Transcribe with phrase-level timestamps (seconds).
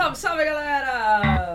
[0.00, 1.54] Salve, salve galera!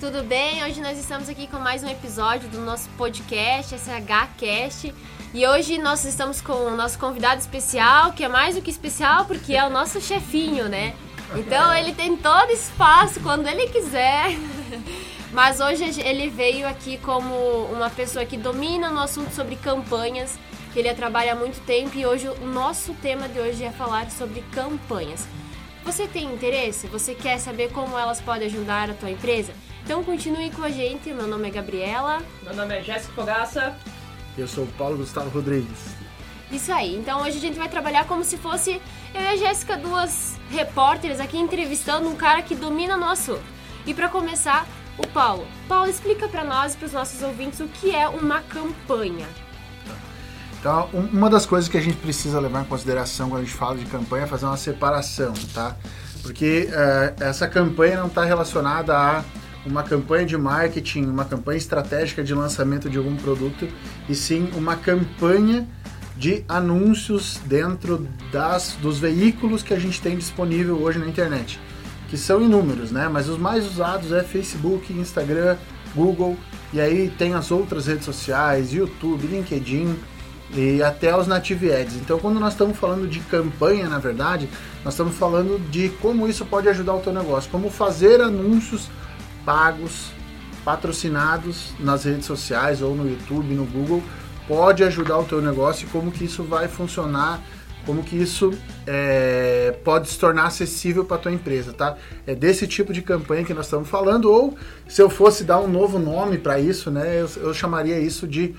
[0.00, 0.64] Tudo bem?
[0.64, 4.92] Hoje nós estamos aqui com mais um episódio do nosso podcast, SHCast.
[5.32, 9.26] E hoje nós estamos com o nosso convidado especial, que é mais do que especial
[9.26, 10.92] porque é o nosso chefinho, né?
[11.36, 14.36] Então ele tem todo espaço quando ele quiser.
[15.30, 17.32] Mas hoje ele veio aqui como
[17.72, 20.36] uma pessoa que domina no assunto sobre campanhas,
[20.74, 24.10] que ele trabalha há muito tempo e hoje o nosso tema de hoje é falar
[24.10, 25.24] sobre campanhas.
[25.84, 26.88] Você tem interesse?
[26.88, 29.52] Você quer saber como elas podem ajudar a tua empresa?
[29.84, 31.12] Então continue com a gente.
[31.12, 32.20] Meu nome é Gabriela.
[32.42, 33.78] Meu nome é Jéssica Fogaça.
[34.36, 35.94] Eu sou o Paulo Gustavo Rodrigues.
[36.50, 36.96] Isso aí.
[36.96, 38.82] Então hoje a gente vai trabalhar como se fosse
[39.14, 43.44] eu e a Jéssica, duas repórteres aqui entrevistando um cara que domina no assunto.
[43.86, 44.66] E para começar,
[44.98, 45.46] o Paulo.
[45.68, 49.28] Paulo, explica para nós e para os nossos ouvintes o que é uma campanha.
[50.64, 53.76] Então, uma das coisas que a gente precisa levar em consideração quando a gente fala
[53.76, 55.76] de campanha é fazer uma separação, tá?
[56.22, 59.22] Porque uh, essa campanha não está relacionada a
[59.66, 63.68] uma campanha de marketing, uma campanha estratégica de lançamento de algum produto,
[64.08, 65.68] e sim uma campanha
[66.16, 71.60] de anúncios dentro das, dos veículos que a gente tem disponível hoje na internet,
[72.08, 73.06] que são inúmeros, né?
[73.06, 75.58] Mas os mais usados é Facebook, Instagram,
[75.94, 76.38] Google,
[76.72, 79.94] e aí tem as outras redes sociais, YouTube, LinkedIn
[80.54, 81.96] e até os Native Ads.
[81.96, 84.48] Então, quando nós estamos falando de campanha, na verdade,
[84.84, 88.88] nós estamos falando de como isso pode ajudar o teu negócio, como fazer anúncios
[89.44, 90.12] pagos,
[90.64, 94.02] patrocinados nas redes sociais ou no YouTube, no Google,
[94.48, 97.40] pode ajudar o teu negócio e como que isso vai funcionar,
[97.84, 98.50] como que isso
[98.86, 101.96] é, pode se tornar acessível para tua empresa, tá?
[102.26, 104.56] É desse tipo de campanha que nós estamos falando, ou
[104.88, 108.54] se eu fosse dar um novo nome para isso, né, eu, eu chamaria isso de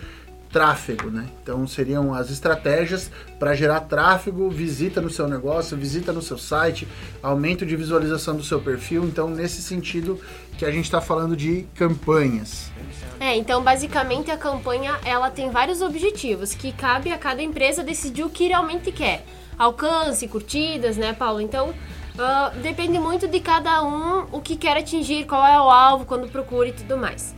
[0.56, 1.26] tráfego, né?
[1.44, 6.88] Então seriam as estratégias para gerar tráfego, visita no seu negócio, visita no seu site,
[7.22, 9.04] aumento de visualização do seu perfil.
[9.04, 10.18] Então nesse sentido
[10.58, 12.72] que a gente está falando de campanhas.
[13.20, 18.24] É, então basicamente a campanha ela tem vários objetivos que cabe a cada empresa decidir
[18.24, 19.26] o que realmente quer.
[19.58, 21.42] Alcance, curtidas, né, Paulo?
[21.42, 26.06] Então uh, depende muito de cada um o que quer atingir, qual é o alvo,
[26.06, 27.36] quando procura e tudo mais.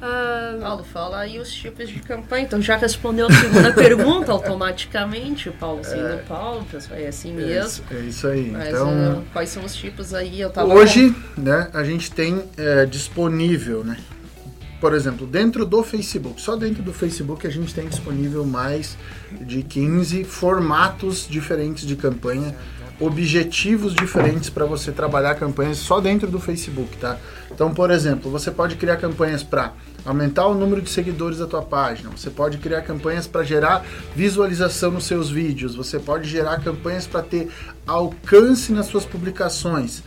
[0.00, 0.60] Uh...
[0.60, 2.44] Paulo, fala aí os tipos de campanha.
[2.44, 7.84] Então já respondeu a segunda pergunta automaticamente, o Paulo sendo é, Paulo, é assim mesmo.
[7.90, 8.50] É, é isso aí.
[8.50, 10.40] Mas, então, uh, quais são os tipos aí?
[10.40, 11.40] Eu tava hoje, com...
[11.40, 13.96] né, a gente tem é, disponível, né?
[14.80, 18.98] Por exemplo, dentro do Facebook, só dentro do Facebook a gente tem disponível mais
[19.40, 22.54] de 15 formatos diferentes de campanha
[23.00, 27.18] objetivos diferentes para você trabalhar campanhas só dentro do Facebook, tá?
[27.50, 29.72] Então, por exemplo, você pode criar campanhas para
[30.04, 33.84] aumentar o número de seguidores da tua página, você pode criar campanhas para gerar
[34.14, 37.48] visualização nos seus vídeos, você pode gerar campanhas para ter
[37.86, 40.02] alcance nas suas publicações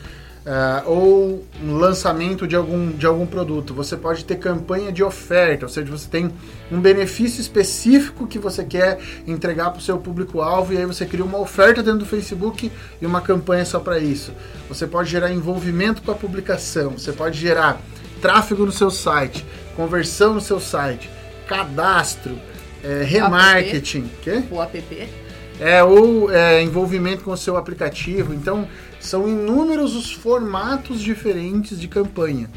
[0.47, 3.73] uh, ou um lançamento de algum, de algum produto.
[3.73, 6.31] Você pode ter campanha de oferta, ou seja, você tem
[6.71, 8.97] um benefício específico que você quer
[9.27, 12.71] entregar para o seu público-alvo e aí você cria uma oferta dentro do Facebook
[13.01, 14.31] e uma campanha só para isso.
[14.69, 17.81] Você pode gerar envolvimento com a publicação, você pode gerar
[18.21, 21.09] tráfego no seu site, conversão no seu site,
[21.47, 22.39] cadastro,
[22.83, 24.09] é, remarketing.
[24.25, 24.47] App?
[24.51, 25.26] O app?
[25.59, 28.33] É, ou é, envolvimento com o seu aplicativo.
[28.33, 28.67] Então,
[28.99, 32.49] são inúmeros os formatos diferentes de campanha.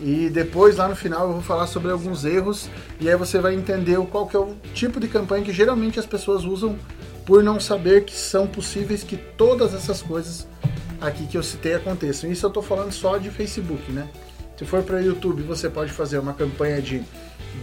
[0.00, 2.68] E depois, lá no final, eu vou falar sobre alguns erros
[3.00, 6.06] e aí você vai entender qual que é o tipo de campanha que geralmente as
[6.06, 6.76] pessoas usam
[7.24, 10.48] por não saber que são possíveis que todas essas coisas
[11.00, 12.30] aqui que eu citei aconteçam.
[12.30, 14.08] Isso eu estou falando só de Facebook, né?
[14.56, 17.02] Se for para YouTube, você pode fazer uma campanha de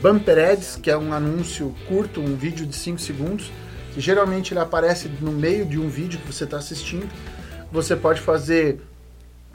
[0.02, 3.52] bumper ads, que é um anúncio curto, um vídeo de 5 segundos,
[3.94, 7.10] que geralmente ele aparece no meio de um vídeo que você está assistindo
[7.72, 8.82] você pode fazer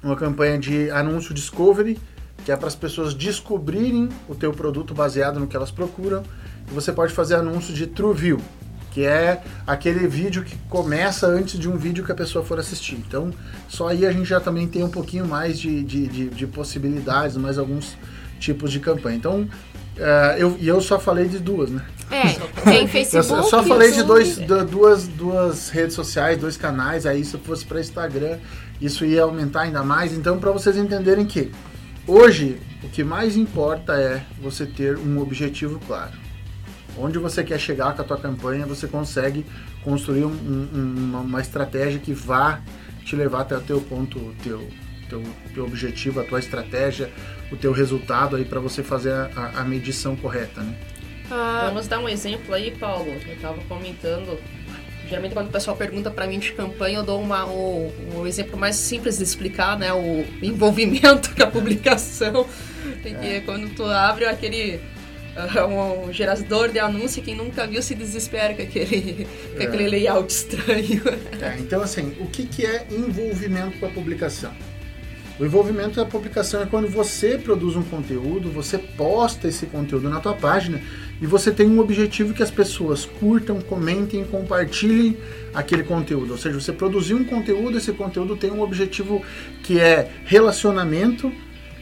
[0.03, 1.99] uma campanha de anúncio discovery,
[2.45, 6.23] que é para as pessoas descobrirem o teu produto baseado no que elas procuram.
[6.71, 8.41] E você pode fazer anúncio de true view,
[8.93, 12.97] que é aquele vídeo que começa antes de um vídeo que a pessoa for assistir.
[12.97, 13.33] Então,
[13.69, 17.37] só aí a gente já também tem um pouquinho mais de, de, de, de possibilidades,
[17.37, 17.97] mais alguns
[18.39, 19.17] tipos de campanha.
[19.17, 19.49] Então,
[19.97, 21.83] uh, eu, e eu só falei de duas, né?
[22.11, 22.33] É,
[22.71, 23.33] tem Facebook.
[23.33, 24.37] Eu só falei de dois,
[24.71, 27.07] duas, duas redes sociais, dois canais.
[27.07, 28.39] Aí, se fosse para Instagram,
[28.81, 30.13] isso ia aumentar ainda mais.
[30.13, 31.51] Então, para vocês entenderem que
[32.07, 36.13] hoje o que mais importa é você ter um objetivo claro.
[36.97, 39.45] Onde você quer chegar com a tua campanha, você consegue
[39.83, 42.61] construir um, um, uma, uma, estratégia que vá
[43.05, 44.69] te levar até o teu ponto, teu,
[45.09, 47.11] teu, teu objetivo, a tua estratégia,
[47.55, 50.75] o teu resultado aí para você fazer a, a medição correta, né?
[51.31, 51.67] Ah.
[51.69, 53.09] Vamos dar um exemplo aí, Paulo.
[53.09, 54.39] Eu estava comentando
[55.09, 58.77] geralmente quando o pessoal pergunta para mim de campanha, eu dou uma, o, exemplo mais
[58.77, 59.93] simples de explicar, né?
[59.93, 62.47] O envolvimento com a publicação.
[63.03, 63.41] Porque é.
[63.41, 64.81] quando tu abre aquele
[65.37, 69.67] uh, um gerador de anúncio, quem nunca viu se desespera com aquele, com é.
[69.67, 71.03] aquele layout estranho.
[71.41, 74.53] É, então, assim, o que, que é envolvimento com a publicação?
[75.39, 80.21] O envolvimento da publicação é quando você produz um conteúdo, você posta esse conteúdo na
[80.21, 80.81] tua página
[81.21, 85.17] e você tem um objetivo que as pessoas curtam, comentem, compartilhem
[85.53, 86.33] aquele conteúdo.
[86.33, 89.23] Ou seja, você produziu um conteúdo, esse conteúdo tem um objetivo
[89.65, 91.33] que é relacionamento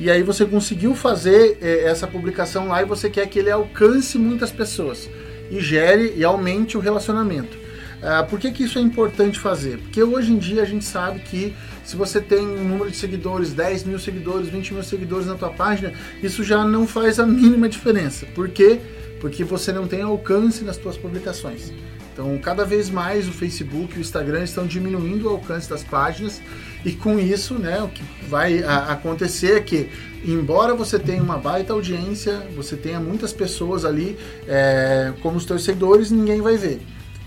[0.01, 4.17] e aí você conseguiu fazer é, essa publicação lá e você quer que ele alcance
[4.17, 5.11] muitas pessoas
[5.51, 7.62] e gere e aumente o relacionamento.
[8.03, 9.79] Ah, por que, que isso é importante fazer?
[9.79, 11.55] Porque hoje em dia a gente sabe que
[11.85, 15.51] se você tem um número de seguidores, 10 mil seguidores, 20 mil seguidores na tua
[15.51, 18.27] página, isso já não faz a mínima diferença.
[18.35, 18.81] Por quê?
[19.21, 21.73] Porque você não tem alcance nas tuas publicações.
[22.13, 26.43] Então, cada vez mais o Facebook e o Instagram estão diminuindo o alcance das páginas
[26.85, 29.89] e com isso, né, o que vai acontecer é que,
[30.25, 35.65] embora você tenha uma baita audiência, você tenha muitas pessoas ali é, como os teus
[35.65, 36.83] seguidores, ninguém vai ver.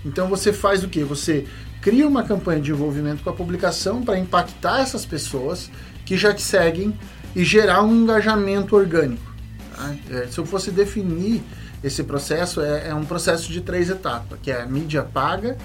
[0.06, 1.02] Então, você faz o que?
[1.02, 1.44] Você
[1.82, 5.70] cria uma campanha de envolvimento com a publicação para impactar essas pessoas
[6.04, 6.96] que já te seguem
[7.34, 9.34] e gerar um engajamento orgânico.
[9.74, 9.94] Tá?
[10.30, 11.42] Se eu fosse definir
[11.84, 15.58] esse processo é, é, um processo de três etapas, que é a mídia paga,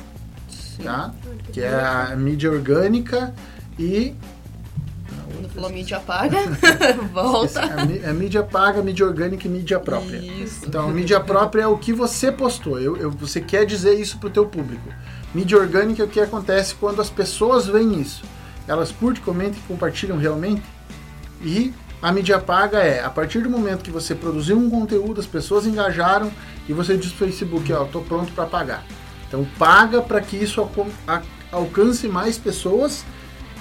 [0.84, 1.14] tá?
[1.54, 3.34] que é a mídia orgânica
[3.80, 4.14] e
[5.42, 6.38] quando falou mídia paga,
[7.12, 7.62] volta.
[7.62, 10.18] É, é, mídia paga, mídia orgânica e mídia própria.
[10.18, 10.66] Isso.
[10.68, 12.80] Então, mídia própria é o que você postou.
[12.80, 14.88] Eu, eu, você quer dizer isso para o teu público.
[15.34, 18.24] Mídia orgânica é o que acontece quando as pessoas veem isso.
[18.68, 20.64] Elas curtem, comentam e compartilham realmente.
[21.42, 25.28] E a mídia paga é, a partir do momento que você produziu um conteúdo, as
[25.28, 26.32] pessoas engajaram
[26.70, 28.86] e você diz para o Facebook, ó, estou pronto para pagar.
[29.28, 30.66] Então paga para que isso
[31.52, 33.04] alcance mais pessoas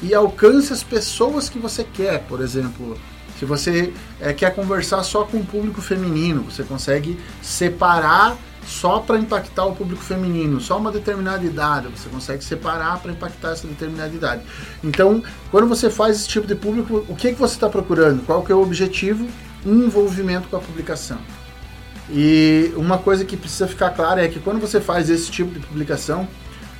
[0.02, 2.20] e alcance as pessoas que você quer.
[2.24, 2.96] Por exemplo,
[3.38, 8.36] se você é, quer conversar só com o público feminino, você consegue separar
[8.66, 13.52] só para impactar o público feminino, só uma determinada idade, você consegue separar para impactar
[13.52, 14.42] essa determinada idade.
[14.84, 18.24] Então, quando você faz esse tipo de público, o que, que você está procurando?
[18.24, 19.26] Qual que é o objetivo?
[19.64, 21.18] envolvimento com a publicação.
[22.08, 25.64] E uma coisa que precisa ficar clara é que quando você faz esse tipo de
[25.64, 26.26] publicação,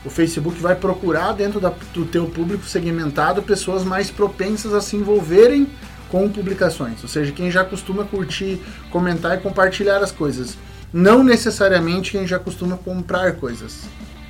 [0.05, 4.97] o Facebook vai procurar dentro da, do teu público segmentado pessoas mais propensas a se
[4.97, 5.69] envolverem
[6.09, 8.61] com publicações, ou seja, quem já costuma curtir,
[8.91, 10.57] comentar e compartilhar as coisas
[10.93, 13.83] não necessariamente quem já costuma comprar coisas.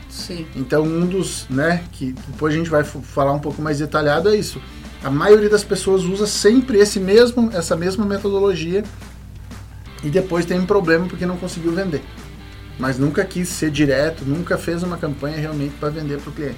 [0.08, 0.46] Sim.
[0.54, 4.36] Então, um dos, né, que depois a gente vai falar um pouco mais detalhado é
[4.36, 4.60] isso.
[5.02, 8.84] A maioria das pessoas usa sempre esse mesmo, essa mesma metodologia
[10.02, 12.02] e depois tem um problema porque não conseguiu vender.
[12.80, 16.56] Mas nunca quis ser direto, nunca fez uma campanha realmente para vender para o cliente.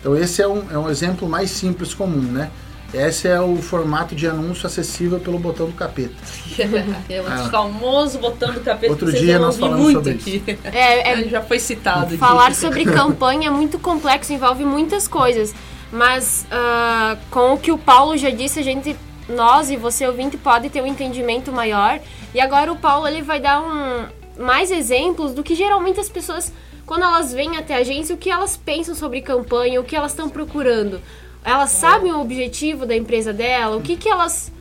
[0.00, 2.50] Então esse é um, é um exemplo mais simples comum, né?
[2.94, 6.14] Esse é o formato de anúncio acessível pelo botão do capeta.
[7.08, 7.48] é o ah.
[7.50, 8.92] famoso botão do capeta.
[8.92, 10.42] Outro dia nós falamos sobre aqui.
[10.46, 10.58] isso.
[10.64, 12.16] É, é, já foi citado.
[12.16, 12.56] Falar aqui.
[12.56, 15.54] sobre campanha é muito complexo, envolve muitas coisas.
[15.92, 18.96] Mas uh, com o que o Paulo já disse, a gente,
[19.28, 22.00] nós e você ouvinte pode ter um entendimento maior.
[22.34, 24.06] E agora o Paulo ele vai dar um,
[24.40, 26.52] mais exemplos do que geralmente as pessoas,
[26.86, 30.12] quando elas vêm até a agência, o que elas pensam sobre campanha, o que elas
[30.12, 31.00] estão procurando.
[31.44, 34.52] Elas sabem o objetivo da empresa dela, o que que elas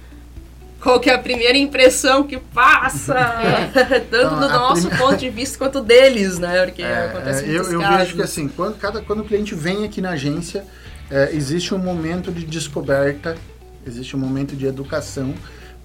[0.81, 4.00] qual que é a primeira impressão que passa, é.
[4.09, 6.65] tanto do nosso ponto de vista quanto deles, né?
[6.65, 9.83] Porque é, acontece é, eu, eu vejo que assim, quando, cada, quando o cliente vem
[9.83, 10.63] aqui na agência,
[11.12, 13.36] é, existe um momento de descoberta,
[13.86, 15.33] existe um momento de educação,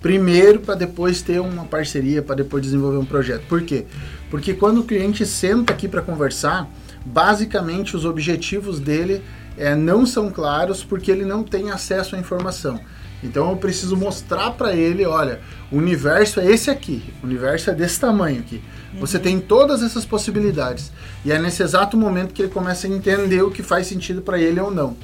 [0.05, 3.47] primeiro para depois ter uma parceria, para depois desenvolver um projeto.
[3.49, 3.87] Por quê?
[4.31, 6.71] Porque quando o cliente senta aqui para conversar,
[7.07, 9.23] basicamente os objetivos dele
[9.57, 12.79] é, não são claros porque ele não tem acesso à informação.
[13.23, 15.41] Então eu preciso mostrar para ele, olha,
[15.73, 18.61] o universo é esse aqui, o universo é desse tamanho aqui.
[18.93, 19.01] Uhum.
[19.01, 20.93] Você tem todas essas possibilidades.
[21.25, 24.39] E é nesse exato momento que ele começa a entender o que faz sentido para
[24.39, 24.99] ele ou não.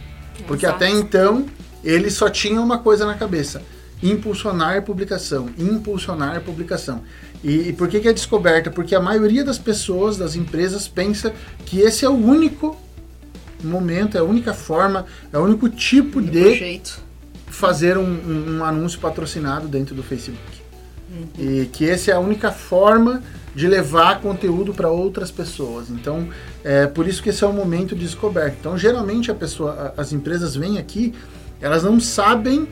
[0.46, 0.84] Porque Exato.
[0.84, 1.46] até então
[1.82, 3.62] ele só tinha uma coisa na cabeça:
[4.02, 7.02] impulsionar publicação, impulsionar publicação.
[7.42, 8.70] E, e por que, que é descoberta?
[8.70, 11.32] Porque a maioria das pessoas, das empresas, pensa
[11.64, 12.76] que esse é o único
[13.62, 17.00] momento, é a única forma, é o único tipo único de jeito.
[17.46, 20.40] fazer um, um, um, anúncio patrocinado dentro do Facebook.
[21.10, 21.62] Uhum.
[21.62, 23.22] E que essa é a única forma
[23.54, 25.90] de levar conteúdo para outras pessoas.
[25.90, 26.28] Então,
[26.62, 28.56] é por isso que esse é o momento de descoberta.
[28.60, 31.12] Então, geralmente a pessoa, as empresas vêm aqui,
[31.60, 32.68] elas não sabem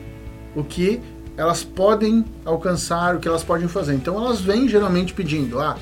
[0.55, 0.99] o que
[1.39, 3.93] elas podem alcançar, o que elas podem fazer.
[3.93, 5.77] Então, elas vêm geralmente pedindo, ah,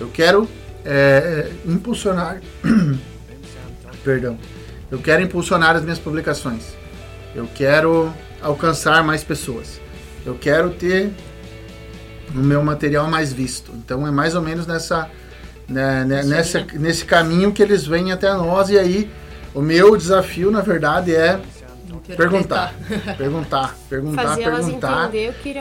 [0.00, 0.48] eu quero
[0.84, 2.40] é, impulsionar
[4.06, 4.38] Perdão.
[4.88, 6.62] Eu quero impulsionar as minhas publicações.
[7.34, 9.80] Eu quero alcançar mais pessoas.
[10.24, 11.10] Eu quero ter
[12.32, 13.72] o meu material mais visto.
[13.74, 15.10] Então é mais ou menos nessa,
[15.68, 19.10] né, né, nessa nesse caminho que eles vêm até nós e aí
[19.52, 21.40] o meu desafio na verdade é
[22.16, 22.74] perguntar,
[23.16, 25.10] perguntar, perguntar, Fazer perguntar,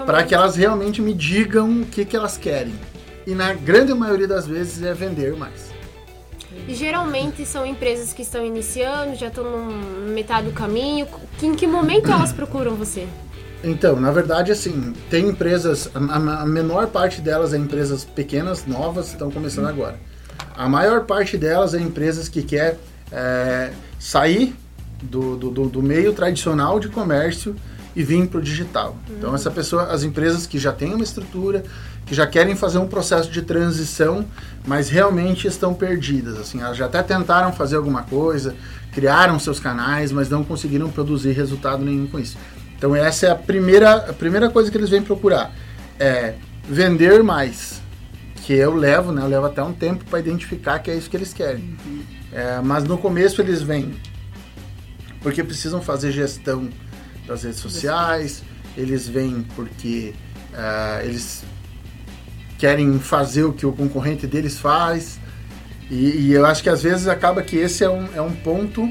[0.06, 2.74] para que elas realmente me digam o que, que elas querem.
[3.27, 5.74] E na grande maioria das vezes é vender mais.
[6.68, 11.08] E geralmente são empresas que estão iniciando, já estão no metade do caminho.
[11.38, 13.08] Que- Em que momento elas procuram você?
[13.63, 18.65] Então, na verdade, assim, tem empresas, a, a- a menor parte delas é empresas pequenas,
[18.65, 20.00] novas, estão começando agora.
[20.56, 22.77] A maior parte delas é empresas que quer
[23.12, 24.56] é, sair
[25.09, 27.55] do, do, do- do meio tradicional de comércio
[27.95, 28.97] e vir para o digital.
[29.09, 31.63] Então, essa pessoa, as empresas que já têm uma estrutura,
[32.05, 34.25] que já querem fazer um processo de transição,
[34.67, 36.38] mas realmente estão perdidas.
[36.38, 38.53] Assim, elas já até tentaram fazer alguma coisa,
[38.91, 42.38] criaram seus canais, mas não conseguiram produzir resultado nenhum com isso.
[42.77, 45.53] Então essa é a primeira, a primeira coisa que eles vêm procurar.
[45.97, 46.35] É
[46.67, 47.81] vender mais.
[48.43, 49.21] Que eu levo, né?
[49.24, 51.75] Eu levo até um tempo para identificar que é isso que eles querem.
[52.31, 53.95] É, mas no começo eles vêm
[55.25, 56.70] porque precisam fazer gestão
[57.25, 58.44] das redes sociais,
[58.77, 60.13] eles vêm porque
[60.53, 61.44] ah, eles
[62.60, 65.20] querem fazer o que o concorrente deles faz.
[65.89, 68.88] E, e eu acho que às vezes acaba que esse é um, é um ponto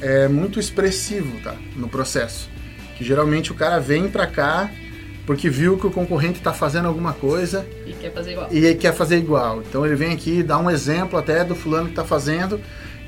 [0.00, 2.48] é, muito expressivo tá, no processo.
[2.96, 4.70] Que geralmente o cara vem pra cá
[5.26, 8.48] porque viu que o concorrente está fazendo alguma coisa E quer fazer igual.
[8.50, 9.60] e quer fazer igual.
[9.60, 12.58] Então ele vem aqui dar um exemplo até do fulano que está fazendo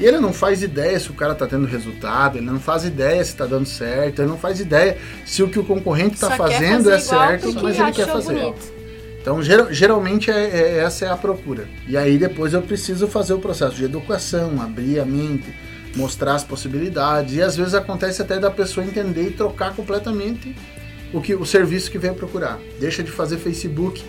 [0.01, 3.23] e ele não faz ideia se o cara está tendo resultado, ele não faz ideia
[3.23, 6.37] se está dando certo, ele não faz ideia se o que o concorrente está Só
[6.37, 8.35] fazendo é certo, mas ele quer fazer.
[8.35, 8.81] bonito.
[9.21, 11.69] Então, geral- geralmente, é, é- essa é a procura.
[11.87, 15.55] E aí, depois, eu preciso fazer o processo de educação, abrir a mente,
[15.95, 17.35] mostrar as possibilidades.
[17.35, 20.57] E às vezes acontece até da pessoa entender e trocar completamente
[21.13, 22.59] o, que, o serviço que veio procurar.
[22.81, 24.03] Deixa de fazer Facebook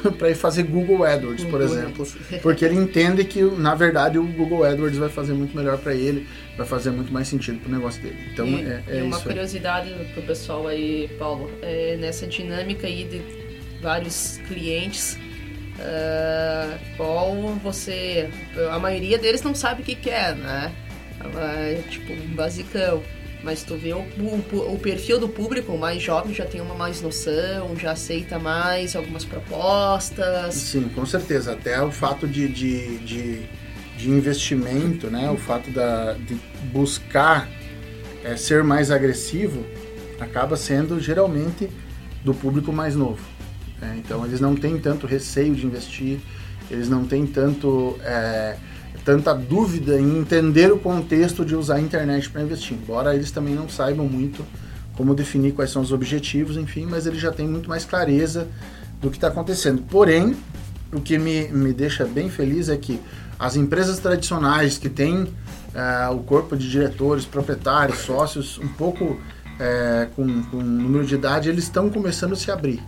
[0.18, 2.02] para ir fazer Google AdWords, por Google exemplo.
[2.02, 2.40] AdWords.
[2.42, 6.26] Porque ele entende que, na verdade, o Google AdWords vai fazer muito melhor para ele,
[6.56, 8.18] vai fazer muito mais sentido para o negócio dele.
[8.32, 12.86] Então, e, é, é e uma isso curiosidade pro pessoal aí, Paulo, é nessa dinâmica
[12.86, 13.22] aí de
[13.80, 15.18] vários clientes,
[15.80, 18.28] ah, qual você.
[18.70, 20.72] A maioria deles não sabe o que quer, né?
[21.36, 23.02] É, tipo, um basicão.
[23.42, 27.00] Mas tu vê o, o, o perfil do público mais jovem já tem uma mais
[27.00, 30.54] noção, já aceita mais algumas propostas.
[30.54, 31.52] Sim, com certeza.
[31.52, 33.42] Até o fato de, de, de,
[33.96, 35.30] de investimento, né?
[35.30, 36.34] o fato da, de
[36.72, 37.48] buscar
[38.24, 39.64] é, ser mais agressivo,
[40.18, 41.70] acaba sendo geralmente
[42.24, 43.22] do público mais novo.
[43.80, 43.96] né?
[43.98, 46.18] Então eles não têm tanto receio de investir,
[46.70, 48.56] eles não têm tanto, é,
[49.08, 52.76] tanta dúvida em entender o contexto de usar a internet para investir.
[52.76, 54.44] Embora eles também não saibam muito
[54.98, 58.46] como definir quais são os objetivos, enfim, mas eles já têm muito mais clareza
[59.00, 59.80] do que está acontecendo.
[59.88, 60.36] Porém,
[60.92, 63.00] o que me, me deixa bem feliz é que
[63.38, 65.26] as empresas tradicionais que têm
[65.74, 69.18] ah, o corpo de diretores, proprietários, sócios um pouco
[69.58, 72.82] eh, com, com número de idade, eles estão começando a se abrir.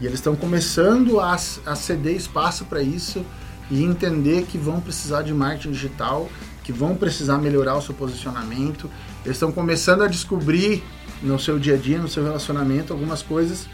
[0.00, 3.26] E eles estão começando a, a ceder espaço para isso
[3.70, 6.28] e entender que vão precisar de marketing digital,
[6.62, 8.90] que vão precisar melhorar o seu posicionamento.
[9.24, 10.82] Eles estão começando a descobrir
[11.22, 13.68] no seu dia a dia, no seu relacionamento, algumas coisas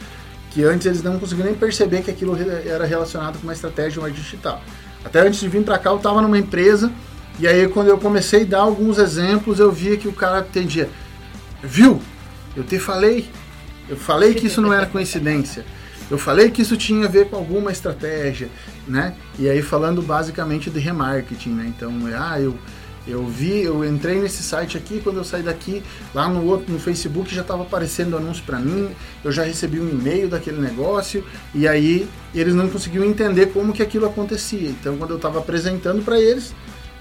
[0.50, 4.00] que antes eles não conseguiam nem perceber que aquilo era relacionado com uma estratégia de
[4.00, 4.62] marketing digital.
[5.04, 6.92] Até antes de vir para cá, eu estava numa empresa
[7.38, 10.90] e aí quando eu comecei a dar alguns exemplos, eu via que o cara entendia.
[11.62, 12.00] Viu?
[12.54, 13.30] Eu te falei.
[13.88, 15.64] Eu falei que isso não era coincidência.
[16.10, 18.48] Eu falei que isso tinha a ver com alguma estratégia,
[18.86, 19.14] né?
[19.38, 21.72] E aí falando basicamente de remarketing, né?
[21.74, 22.56] Então, é, ah, eu
[23.06, 25.82] eu vi, eu entrei nesse site aqui, quando eu saí daqui,
[26.14, 28.90] lá no outro, no Facebook já estava aparecendo anúncio para mim,
[29.24, 33.82] eu já recebi um e-mail daquele negócio, e aí eles não conseguiam entender como que
[33.82, 34.68] aquilo acontecia.
[34.68, 36.54] Então, quando eu estava apresentando para eles,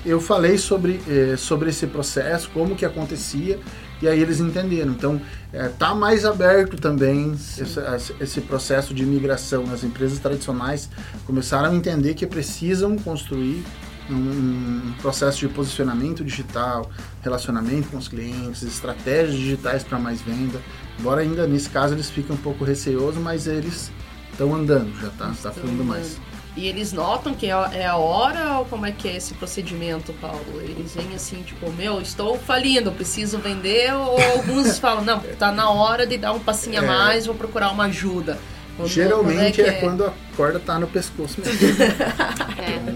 [0.04, 3.60] eu falei sobre, eh, sobre esse processo, como que acontecia,
[4.02, 4.92] e aí eles entenderam.
[4.92, 5.22] Então,
[5.54, 7.80] eh, tá mais aberto também esse,
[8.20, 9.66] esse processo de migração.
[9.72, 10.90] As empresas tradicionais
[11.26, 13.64] começaram a entender que precisam construir
[14.10, 16.90] um, um processo de posicionamento digital,
[17.22, 20.60] relacionamento com os clientes, estratégias digitais para mais venda.
[21.00, 23.92] Embora ainda nesse caso eles fiquem um pouco receosos, mas eles
[24.32, 26.20] estão andando, já está tá fluindo mais.
[26.56, 29.34] E eles notam que é a- é a hora ou como é que é esse
[29.36, 30.44] procedimento, Paulo?
[30.62, 35.70] Eles vêm assim, tipo, meu, estou falindo, preciso vender, ou alguns falam, não, tá na
[35.70, 36.88] hora de dar um passinho a É.
[36.88, 38.38] mais, vou procurar uma ajuda.
[38.76, 41.58] Quando- Geralmente quando é, que quando a corda tá no pescoço mesmo.
[42.62, 42.94] É.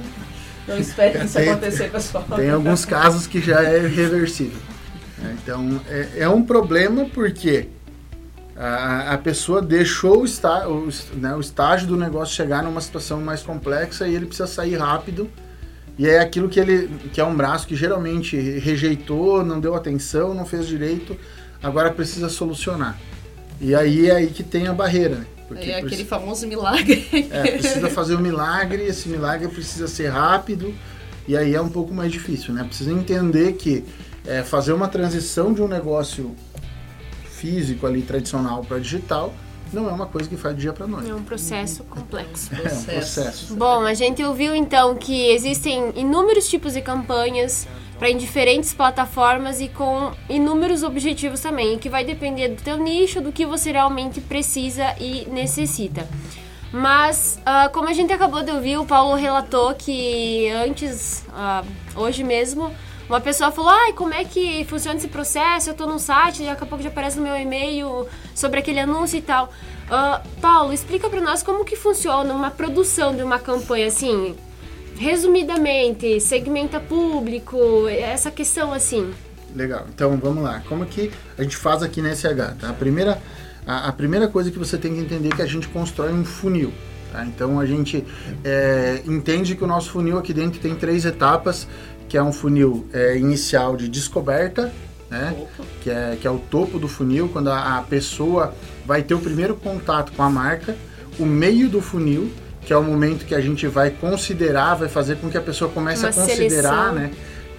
[0.67, 2.25] Não espere isso tem, acontecer, pessoal.
[2.35, 4.59] Tem alguns casos que já é reversível.
[5.33, 7.67] Então, é, é um problema porque
[8.55, 13.19] a, a pessoa deixou o, está, o, né, o estágio do negócio chegar numa situação
[13.19, 15.29] mais complexa e ele precisa sair rápido.
[15.97, 20.33] E é aquilo que ele que é um braço que geralmente rejeitou, não deu atenção,
[20.33, 21.17] não fez direito,
[21.62, 23.00] agora precisa solucionar.
[23.62, 25.25] E aí é aí que tem a barreira, né?
[25.47, 27.07] Porque é aquele precisa, famoso milagre.
[27.31, 30.74] É, precisa fazer o um milagre, esse milagre precisa ser rápido,
[31.27, 32.63] e aí é um pouco mais difícil, né?
[32.63, 33.85] Precisa entender que
[34.25, 36.35] é, fazer uma transição de um negócio
[37.45, 39.31] físico ali tradicional para digital
[39.71, 41.09] não é uma coisa que faz do dia para noite.
[41.09, 42.49] É um processo complexo.
[42.55, 43.55] É um processo.
[43.55, 47.67] Bom, a gente ouviu então que existem inúmeros tipos de campanhas
[47.99, 53.21] para em diferentes plataformas e com inúmeros objetivos também, que vai depender do teu nicho,
[53.21, 56.07] do que você realmente precisa e necessita.
[56.71, 62.23] Mas, uh, como a gente acabou de ouvir, o Paulo relatou que antes, uh, hoje
[62.23, 62.71] mesmo,
[63.07, 65.69] uma pessoa falou, ai, como é que funciona esse processo?
[65.69, 69.17] Eu tô num site, daqui a pouco já aparece no meu e-mail sobre aquele anúncio
[69.17, 69.51] e tal.
[69.85, 74.35] Uh, Paulo, explica para nós como que funciona uma produção de uma campanha, assim,
[74.97, 79.13] resumidamente, segmenta público, essa questão assim.
[79.55, 80.62] Legal, então vamos lá.
[80.67, 82.69] Como que a gente faz aqui na SH, tá?
[82.69, 83.21] A primeira,
[83.65, 86.25] a, a primeira coisa que você tem que entender é que a gente constrói um
[86.25, 86.74] funil.
[87.12, 87.25] Tá?
[87.25, 88.05] Então a gente
[88.43, 91.65] é, entende que o nosso funil aqui dentro tem três etapas
[92.07, 94.71] que é um funil é, inicial de descoberta,
[95.09, 95.35] né?
[95.81, 98.53] Que é, que é o topo do funil, quando a, a, pessoa
[98.85, 100.75] vai ter o primeiro contato com a marca,
[101.19, 102.31] o meio do funil,
[102.62, 105.69] que é o momento que a gente vai considerar, vai fazer com que a pessoa
[105.71, 106.95] comece Uma a considerar, seleção.
[106.95, 107.12] né?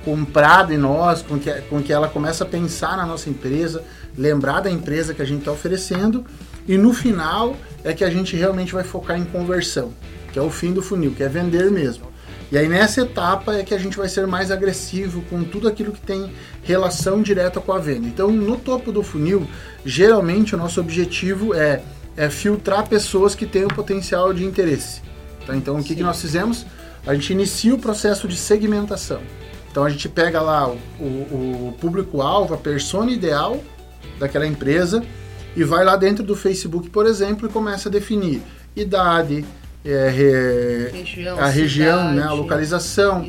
[0.05, 3.83] Comprar de nós, com que, com que ela comece a pensar na nossa empresa,
[4.17, 6.25] lembrar da empresa que a gente está oferecendo,
[6.67, 9.93] e no final é que a gente realmente vai focar em conversão,
[10.33, 12.07] que é o fim do funil, que é vender mesmo.
[12.51, 15.93] E aí nessa etapa é que a gente vai ser mais agressivo com tudo aquilo
[15.93, 18.07] que tem relação direta com a venda.
[18.07, 19.49] Então, no topo do funil,
[19.85, 21.83] geralmente o nosso objetivo é,
[22.17, 25.03] é filtrar pessoas que têm o potencial de interesse.
[25.45, 25.57] Tá?
[25.57, 26.65] Então, o que, que nós fizemos?
[27.05, 29.21] A gente inicia o processo de segmentação.
[29.71, 33.61] Então, a gente pega lá o, o, o público-alvo, a persona ideal
[34.19, 35.03] daquela empresa
[35.57, 38.43] e vai lá dentro do Facebook, por exemplo, e começa a definir
[38.77, 39.45] idade,
[39.87, 43.27] é, re, região, a região, cidade, né, a localização,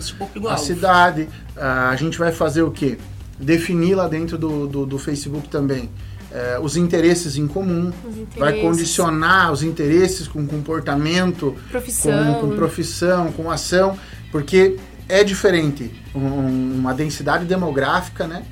[0.50, 1.30] a cidade.
[1.56, 2.98] A gente vai fazer o quê?
[3.40, 5.90] Definir lá dentro do, do, do Facebook também
[6.32, 8.38] é, os interesses em comum, interesses.
[8.38, 12.36] vai condicionar os interesses com comportamento, profissão.
[12.36, 13.98] Com, com profissão, com ação,
[14.32, 18.44] porque é diferente um, uma densidade demográfica, né?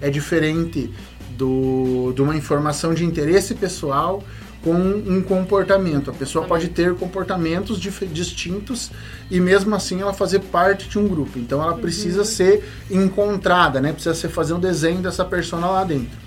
[0.00, 0.92] É diferente
[1.36, 4.22] do, de uma informação de interesse pessoal
[4.64, 6.10] com um comportamento.
[6.10, 8.90] A pessoa pode ter comportamentos distintos
[9.30, 11.38] e mesmo assim ela fazer parte de um grupo.
[11.38, 12.24] Então ela precisa uhum.
[12.24, 13.92] ser encontrada, né?
[13.92, 16.18] Precisa ser fazer um desenho dessa persona lá dentro.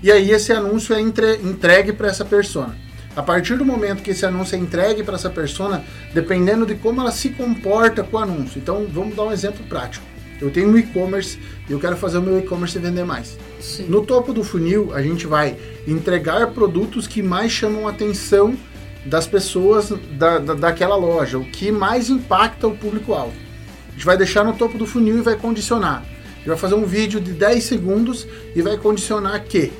[0.00, 2.76] E aí esse anúncio é entre, entregue para essa persona.
[3.16, 5.82] A partir do momento que esse anúncio é entregue para essa persona,
[6.14, 8.60] dependendo de como ela se comporta com o anúncio.
[8.60, 10.06] Então vamos dar um exemplo prático.
[10.40, 13.36] Eu tenho um e-commerce e eu quero fazer o meu e-commerce vender mais.
[13.60, 13.86] Sim.
[13.88, 18.56] No topo do funil, a gente vai entregar produtos que mais chamam a atenção
[19.04, 23.34] das pessoas da, da, daquela loja, o que mais impacta o público-alvo.
[23.88, 26.02] A gente vai deixar no topo do funil e vai condicionar.
[26.02, 29.72] A gente vai fazer um vídeo de 10 segundos e vai condicionar que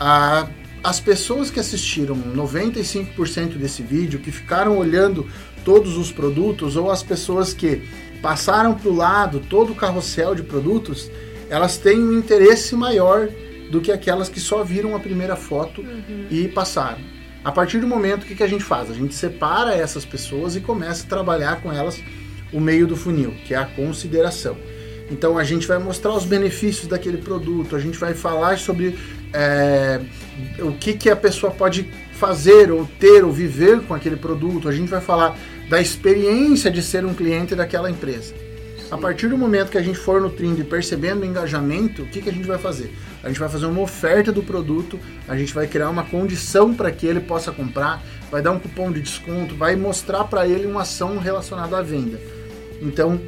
[0.00, 0.48] a,
[0.82, 5.26] as pessoas que assistiram 95% desse vídeo, que ficaram olhando
[5.64, 7.82] todos os produtos, ou as pessoas que
[8.22, 11.10] passaram para o lado todo o carrossel de produtos,
[11.48, 13.28] elas têm um interesse maior
[13.70, 16.26] do que aquelas que só viram a primeira foto uhum.
[16.30, 16.98] e passaram.
[17.44, 18.90] A partir do momento, o que, que a gente faz?
[18.90, 22.00] A gente separa essas pessoas e começa a trabalhar com elas
[22.52, 24.56] o meio do funil, que é a consideração.
[25.10, 28.98] Então a gente vai mostrar os benefícios daquele produto, a gente vai falar sobre
[29.32, 30.00] é,
[30.60, 34.72] o que, que a pessoa pode fazer ou ter ou viver com aquele produto, a
[34.72, 38.34] gente vai falar da experiência de ser um cliente daquela empresa.
[38.90, 42.22] A partir do momento que a gente for nutrindo e percebendo o engajamento, o que,
[42.22, 42.90] que a gente vai fazer?
[43.22, 46.90] A gente vai fazer uma oferta do produto, a gente vai criar uma condição para
[46.90, 50.82] que ele possa comprar, vai dar um cupom de desconto, vai mostrar para ele uma
[50.82, 52.18] ação relacionada à venda.
[52.80, 53.20] Então,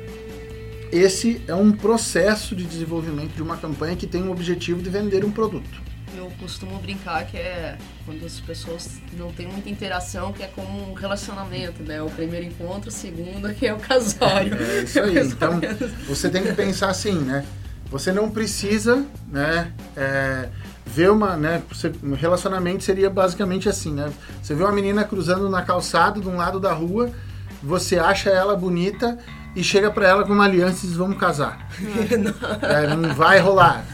[0.90, 5.26] esse é um processo de desenvolvimento de uma campanha que tem o objetivo de vender
[5.26, 10.42] um produto eu costumo brincar que é quando as pessoas não têm muita interação, que
[10.42, 12.02] é como um relacionamento, né?
[12.02, 14.54] O primeiro encontro, o segundo, que é o casório.
[14.54, 15.18] É isso aí.
[15.26, 15.60] então,
[16.06, 17.44] você tem que pensar assim, né?
[17.90, 19.72] Você não precisa, né?
[19.96, 20.48] É,
[20.86, 21.62] ver uma, né?
[22.02, 24.12] Um relacionamento seria basicamente assim, né?
[24.42, 27.10] Você vê uma menina cruzando na calçada de um lado da rua,
[27.62, 29.18] você acha ela bonita
[29.54, 31.68] e chega para ela com uma aliança e diz vamos casar.
[32.62, 33.84] é, não vai rolar.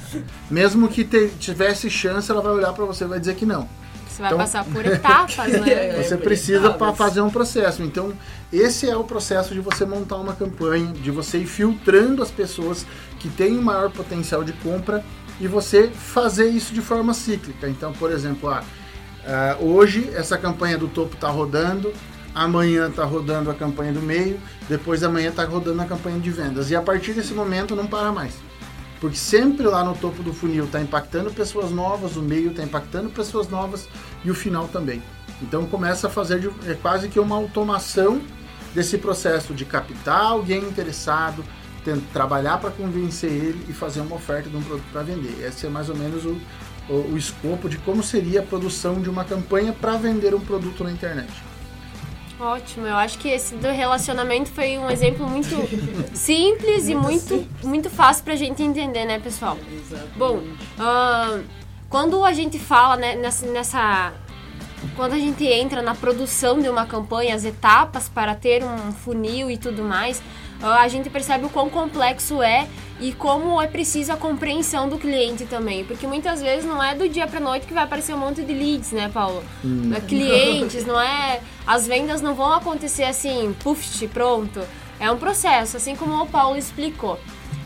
[0.50, 3.68] Mesmo que te, tivesse chance, ela vai olhar para você e vai dizer que não.
[4.08, 5.72] Você vai então, passar por etapas, né?
[5.98, 7.82] É, você precisa para fazer um processo.
[7.82, 8.12] Então,
[8.52, 12.86] esse é o processo de você montar uma campanha, de você ir filtrando as pessoas
[13.18, 15.04] que têm o maior potencial de compra
[15.38, 17.68] e você fazer isso de forma cíclica.
[17.68, 18.62] Então, por exemplo, ah,
[19.60, 21.92] uh, hoje essa campanha do topo está rodando,
[22.36, 26.70] amanhã está rodando a campanha do meio, depois amanhã está rodando a campanha de vendas.
[26.70, 28.34] E a partir desse momento não para mais.
[29.00, 33.08] Porque sempre lá no topo do funil está impactando pessoas novas, o meio está impactando
[33.08, 33.88] pessoas novas
[34.22, 35.02] e o final também.
[35.40, 38.20] Então começa a fazer de, é quase que uma automação
[38.74, 41.42] desse processo de captar alguém interessado,
[42.12, 45.42] trabalhar para convencer ele e fazer uma oferta de um produto para vender.
[45.42, 46.36] Esse é mais ou menos o,
[46.88, 50.84] o, o escopo de como seria a produção de uma campanha para vender um produto
[50.84, 51.32] na internet.
[52.38, 55.56] Ótimo, eu acho que esse do relacionamento foi um exemplo muito
[56.14, 59.56] simples e muito, muito fácil pra gente entender, né, pessoal?
[60.16, 61.44] Bom, uh,
[61.88, 64.12] quando a gente fala né, nessa, nessa.
[64.94, 69.50] Quando a gente entra na produção de uma campanha, as etapas para ter um funil
[69.50, 70.22] e tudo mais,
[70.62, 72.66] a gente percebe o quão complexo é
[72.98, 77.08] e como é preciso a compreensão do cliente também, porque muitas vezes não é do
[77.08, 79.44] dia para noite que vai aparecer um monte de leads, né, Paulo?
[79.64, 79.92] Hum.
[79.94, 84.60] É clientes, não é, as vendas não vão acontecer assim, puf, pronto.
[84.98, 87.20] É um processo, assim como o Paulo explicou.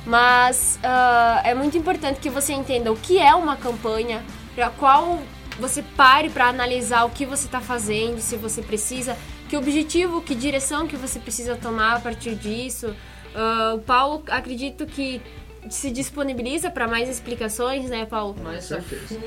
[0.05, 4.24] Mas uh, é muito importante que você entenda o que é uma campanha,
[4.55, 5.20] para qual
[5.61, 9.16] você pare para analisar o que você está fazendo, se você precisa
[9.49, 12.88] que objetivo, que direção que você precisa tomar a partir disso.
[13.35, 15.20] Uh, o Paulo, acredito que
[15.68, 18.35] se disponibiliza para mais explicações, né, Paulo?
[18.42, 19.20] Mais certeza.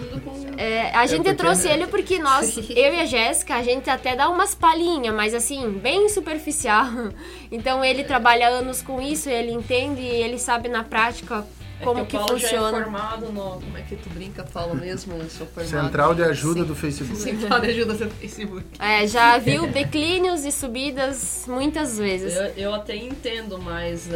[0.58, 3.89] É, a é gente é trouxe ele porque nós, eu e a Jéssica, a gente
[3.89, 6.86] até dá umas palhinhas, mas assim, bem superficial.
[7.52, 11.46] Então ele trabalha anos com isso, ele entende e ele sabe na prática
[11.84, 12.72] é como que, que funciona.
[12.72, 13.43] Já é formado no.
[13.62, 15.13] Como é que tu brinca, Paulo mesmo?
[15.13, 15.69] Eu sou formado.
[15.69, 16.67] Central de ajuda Sim.
[16.67, 17.17] do Facebook.
[17.17, 18.63] Central de ajuda do Facebook.
[18.84, 22.36] É, já viu declínios e subidas muitas vezes.
[22.36, 24.10] Eu, eu até entendo, mas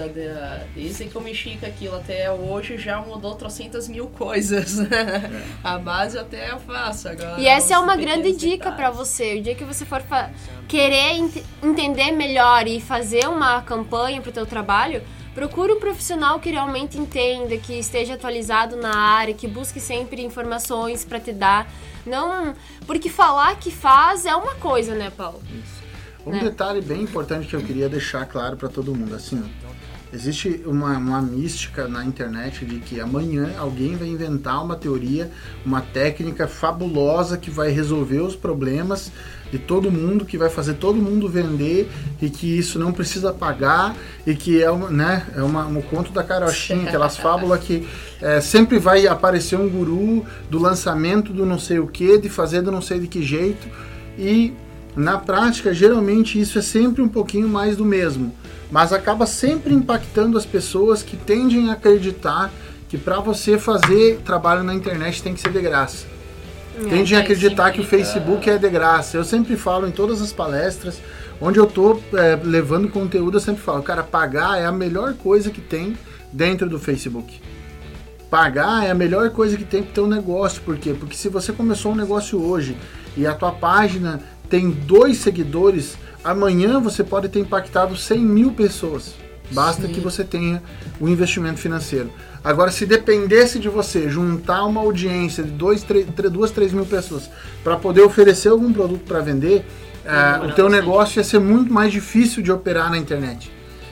[0.76, 4.80] desde que eu mexi com aquilo até hoje já mudou trocentas mil coisas.
[4.80, 5.44] É.
[5.64, 7.40] A base até eu faço agora.
[7.40, 9.36] E essa é uma grande dica para você.
[9.36, 10.04] O dia que você for
[10.68, 15.02] querer ent entender melhor e fazer uma campanha para o teu trabalho
[15.38, 21.06] Procure um profissional que realmente entenda, que esteja atualizado na área, que busque sempre informações
[21.06, 21.72] para te dar.
[22.04, 22.56] Não,
[22.88, 25.40] porque falar que faz é uma coisa, né, Paulo?
[25.54, 25.84] Isso.
[26.26, 26.40] Um né?
[26.40, 29.44] detalhe bem importante que eu queria deixar claro para todo mundo, assim,
[30.12, 35.30] existe uma, uma mística na internet de que amanhã alguém vai inventar uma teoria,
[35.64, 39.12] uma técnica fabulosa que vai resolver os problemas
[39.52, 41.90] de todo mundo, que vai fazer todo mundo vender
[42.22, 46.12] e que isso não precisa pagar e que é, uma, né, é uma, um conto
[46.12, 47.88] da carochinha, aquelas fábulas que
[48.22, 52.62] é, sempre vai aparecer um guru do lançamento do não sei o que, de fazer
[52.62, 53.68] do não sei de que jeito
[54.18, 54.54] e
[54.96, 58.34] na prática geralmente isso é sempre um pouquinho mais do mesmo,
[58.72, 62.52] mas acaba sempre impactando as pessoas que tendem a acreditar
[62.90, 66.17] que para você fazer trabalho na internet tem que ser de graça.
[66.84, 69.18] Tendem a acreditar que o Facebook é de graça.
[69.18, 71.02] Eu sempre falo em todas as palestras,
[71.42, 75.50] onde eu estou é, levando conteúdo, eu sempre falo, cara, pagar é a melhor coisa
[75.50, 75.98] que tem
[76.32, 77.42] dentro do Facebook.
[78.30, 80.62] Pagar é a melhor coisa que tem para o teu negócio.
[80.62, 80.94] Por quê?
[80.94, 82.78] Porque se você começou um negócio hoje
[83.16, 89.16] e a tua página tem dois seguidores, amanhã você pode ter impactado 100 mil pessoas.
[89.52, 89.94] Basta Sim.
[89.94, 90.62] que você tenha
[91.00, 92.12] o investimento financeiro.
[92.44, 97.30] Agora, se dependesse de você juntar uma audiência de dois, três, duas, três mil pessoas
[97.64, 99.66] para poder oferecer algum produto para vender,
[100.06, 103.52] é, o teu negócio ia ser muito mais difícil de operar na internet.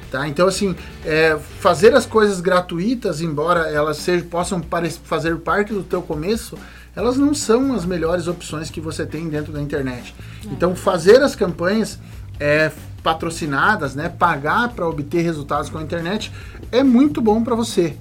[0.09, 0.27] Tá?
[0.27, 4.61] Então, assim, é, fazer as coisas gratuitas, embora elas sejam, possam
[5.03, 6.57] fazer parte do teu começo,
[6.95, 10.15] elas não são as melhores opções que você tem dentro da internet.
[10.45, 10.53] É.
[10.53, 11.99] Então, fazer as campanhas
[12.39, 12.71] é,
[13.05, 16.31] patrocinadas, né, pagar para obter resultados com a internet
[16.71, 17.95] é muito bom para você.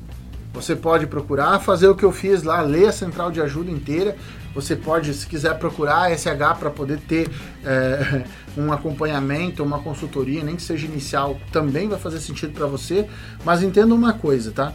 [0.54, 4.16] Você pode procurar fazer o que eu fiz lá, ler a central de ajuda inteira.
[4.54, 7.28] Você pode, se quiser, procurar SH para poder ter
[7.62, 8.24] é,
[8.56, 13.06] um acompanhamento, uma consultoria, nem que seja inicial, também vai fazer sentido para você.
[13.44, 14.72] Mas entenda uma coisa, tá?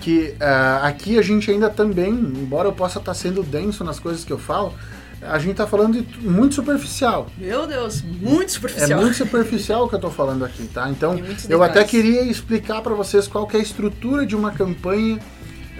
[0.00, 4.00] Que uh, aqui a gente ainda também, embora eu possa estar tá sendo denso nas
[4.00, 4.74] coisas que eu falo,
[5.22, 7.26] a gente tá falando de muito superficial.
[7.36, 8.98] Meu Deus, muito superficial.
[8.98, 10.88] É muito superficial o que eu tô falando aqui, tá?
[10.88, 15.18] Então, eu até queria explicar para vocês qual é a estrutura de uma campanha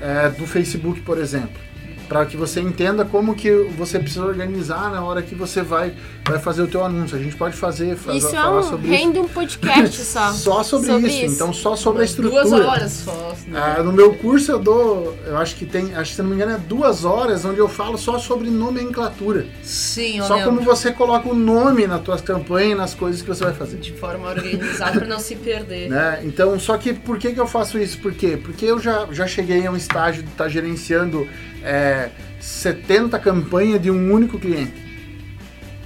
[0.00, 1.69] é, do Facebook, por exemplo.
[2.10, 5.94] Para que você entenda como que você precisa organizar na hora que você vai,
[6.26, 7.16] vai fazer o teu anúncio.
[7.16, 10.32] A gente pode fazer, fazer Isso é falar um, sobre rende um podcast só.
[10.32, 11.24] só sobre, Sobre isso.
[11.26, 11.34] isso.
[11.36, 12.42] Então só sobre a estrutura.
[12.42, 13.36] Duas horas só.
[13.46, 13.76] né?
[13.78, 16.34] Ah, no meu curso eu dou, eu acho que tem, acho que se não me
[16.34, 19.46] engano é duas horas onde eu falo só sobre nomenclatura.
[19.62, 20.50] Sim, eu Só lembro.
[20.56, 23.76] como você coloca o nome nas tuas campanhas, nas coisas que você vai fazer.
[23.76, 25.88] De forma organizada pra não se perder.
[25.88, 26.22] Né?
[26.24, 27.98] Então, só que por que, que eu faço isso?
[27.98, 28.36] Por quê?
[28.36, 31.28] Porque eu já, já cheguei a um estágio de estar gerenciando
[31.62, 34.72] é, 70 campanhas de um único cliente.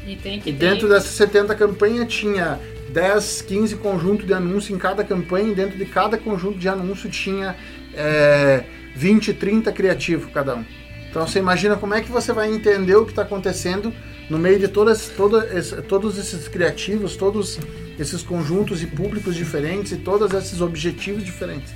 [0.06, 2.60] E tem que E ter- dentro dessas 70 campanhas tinha
[2.92, 7.08] 10, 15 conjuntos de anúncio em cada campanha, e dentro de cada conjunto de anúncio
[7.10, 7.56] tinha
[7.94, 10.64] é, 20, 30 criativos cada um.
[11.10, 13.92] Então você imagina como é que você vai entender o que está acontecendo
[14.28, 15.42] no meio de todas, toda
[15.88, 17.58] todos esses criativos, todos
[17.98, 21.72] esses conjuntos e públicos diferentes e todos esses objetivos diferentes.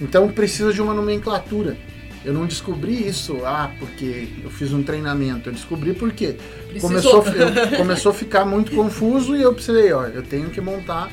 [0.00, 1.76] Então precisa de uma nomenclatura.
[2.24, 5.48] Eu não descobri isso, ah, porque eu fiz um treinamento.
[5.50, 6.36] Eu descobri porque
[6.68, 7.22] Precisou.
[7.22, 11.10] começou, eu- começou a ficar muito confuso e eu precisei, ó, eu tenho que montar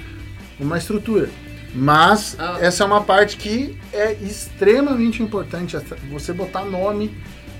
[0.59, 1.29] uma estrutura.
[1.73, 2.57] Mas Ah.
[2.61, 5.77] essa é uma parte que é extremamente importante.
[6.11, 7.15] Você botar nome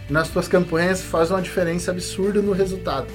[0.10, 3.08] nas suas campanhas faz uma diferença absurda no resultado.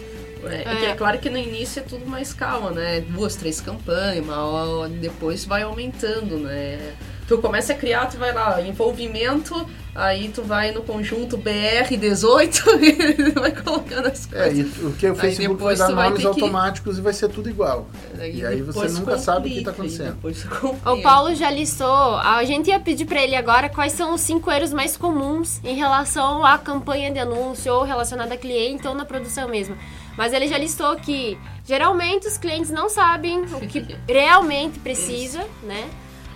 [0.44, 3.00] É, é que é claro que no início é tudo mais calma, né?
[3.00, 6.94] Duas, três campanhas, uma hora, depois vai aumentando, né?
[7.28, 12.62] Tu começa a criar, tu vai lá, envolvimento, aí tu vai no conjunto BR18
[13.18, 14.76] e vai colocando as É, coisas.
[14.76, 17.28] e o que o Aí Facebook vai dar nomes ter que- automáticos e vai ser
[17.28, 17.88] tudo igual.
[18.16, 20.60] E aí você nunca sabe o que tá complica, e acontecendo.
[20.62, 21.08] O complica.
[21.08, 22.16] Paulo já listou.
[22.16, 25.74] A gente ia pedir pra ele agora quais são os cinco erros mais comuns em
[25.74, 29.76] relação à campanha de anúncio ou relacionada a cliente ou na produção mesmo.
[30.16, 35.84] Mas ele já listou que geralmente os clientes não sabem o que realmente precisa, né?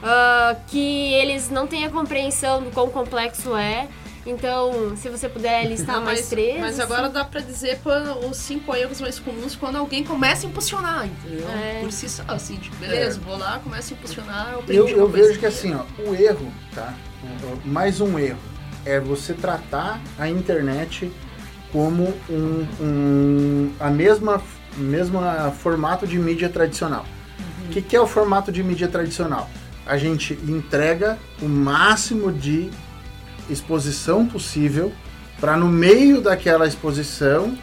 [0.02, 3.88] Ah, que eles não têm a compreensão do quão complexo é.
[4.26, 6.60] Então, se você puder listar Não, mais mas, três.
[6.60, 6.82] mas assim.
[6.92, 7.80] agora dá pra dizer
[8.28, 11.48] os cinco erros mais comuns quando alguém começa a impulsionar, entendeu?
[11.48, 11.80] É.
[11.80, 15.38] Por si só, assim, tipo, beleza, vou lá, começo a impulsionar, eu Eu, eu vejo
[15.38, 16.92] que assim, ó, o erro, tá?
[17.64, 18.38] Mais um erro
[18.84, 21.10] é você tratar a internet
[21.72, 24.42] como um, um- a mesma
[24.76, 27.04] mesma formato de mídia tradicional.
[27.66, 29.48] O que, que é o formato de mídia tradicional?
[29.86, 32.70] A gente entrega o máximo de
[33.48, 34.92] exposição possível
[35.40, 37.56] para no meio daquela exposição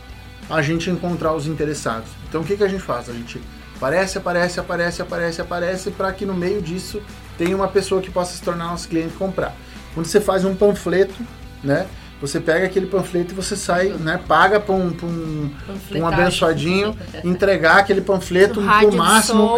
[0.50, 2.10] a gente encontrar os interessados.
[2.28, 3.10] Então o que, que a gente faz?
[3.10, 3.42] A gente
[3.76, 7.02] aparece, aparece, aparece, aparece, aparece para que no meio disso
[7.38, 9.56] tenha uma pessoa que possa se tornar nosso cliente e comprar.
[9.94, 11.16] Quando você faz um panfleto,
[11.64, 11.88] né?
[12.20, 14.20] Você pega aquele panfleto e você sai, né?
[14.28, 15.52] Paga para um, um,
[15.96, 18.60] um abençoadinho entregar aquele panfleto
[18.92, 19.58] No máximo, som.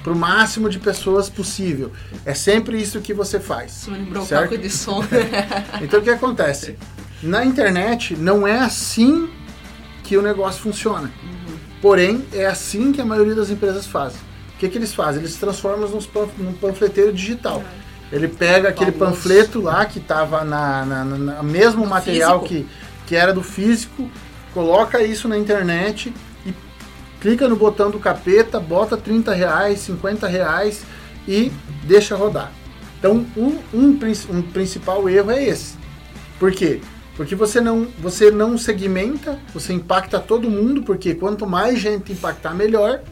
[0.00, 1.92] É, pro máximo de pessoas possível.
[2.24, 3.72] É sempre isso que você faz.
[3.72, 4.56] Isso me lembrou o certo?
[4.58, 5.02] de som.
[5.82, 6.76] Então o que acontece?
[7.22, 9.28] Na internet não é assim
[10.02, 11.10] que o negócio funciona.
[11.82, 14.18] Porém, é assim que a maioria das empresas fazem.
[14.54, 15.22] O que, que eles fazem?
[15.22, 17.62] Eles transformam num panf- num panfleteiro digital.
[18.12, 22.66] Ele pega aquele panfleto lá que estava na, na, na- na- mesmo Do material físico.
[22.66, 24.10] que, que era do físico,
[24.52, 26.12] coloca isso na internet
[27.20, 30.82] clica no botão do capeta, bota 30 reais, 50 reais
[31.28, 31.52] e
[31.84, 32.52] deixa rodar.
[32.98, 33.98] Então, um, um,
[34.30, 35.74] um principal erro é esse.
[36.38, 36.80] Por quê?
[37.16, 42.54] Porque você não, você não segmenta, você impacta todo mundo, porque quanto mais gente impactar,
[42.54, 43.02] melhor.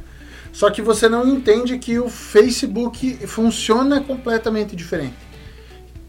[0.53, 5.17] Só que você não entende que o Facebook funciona completamente diferente.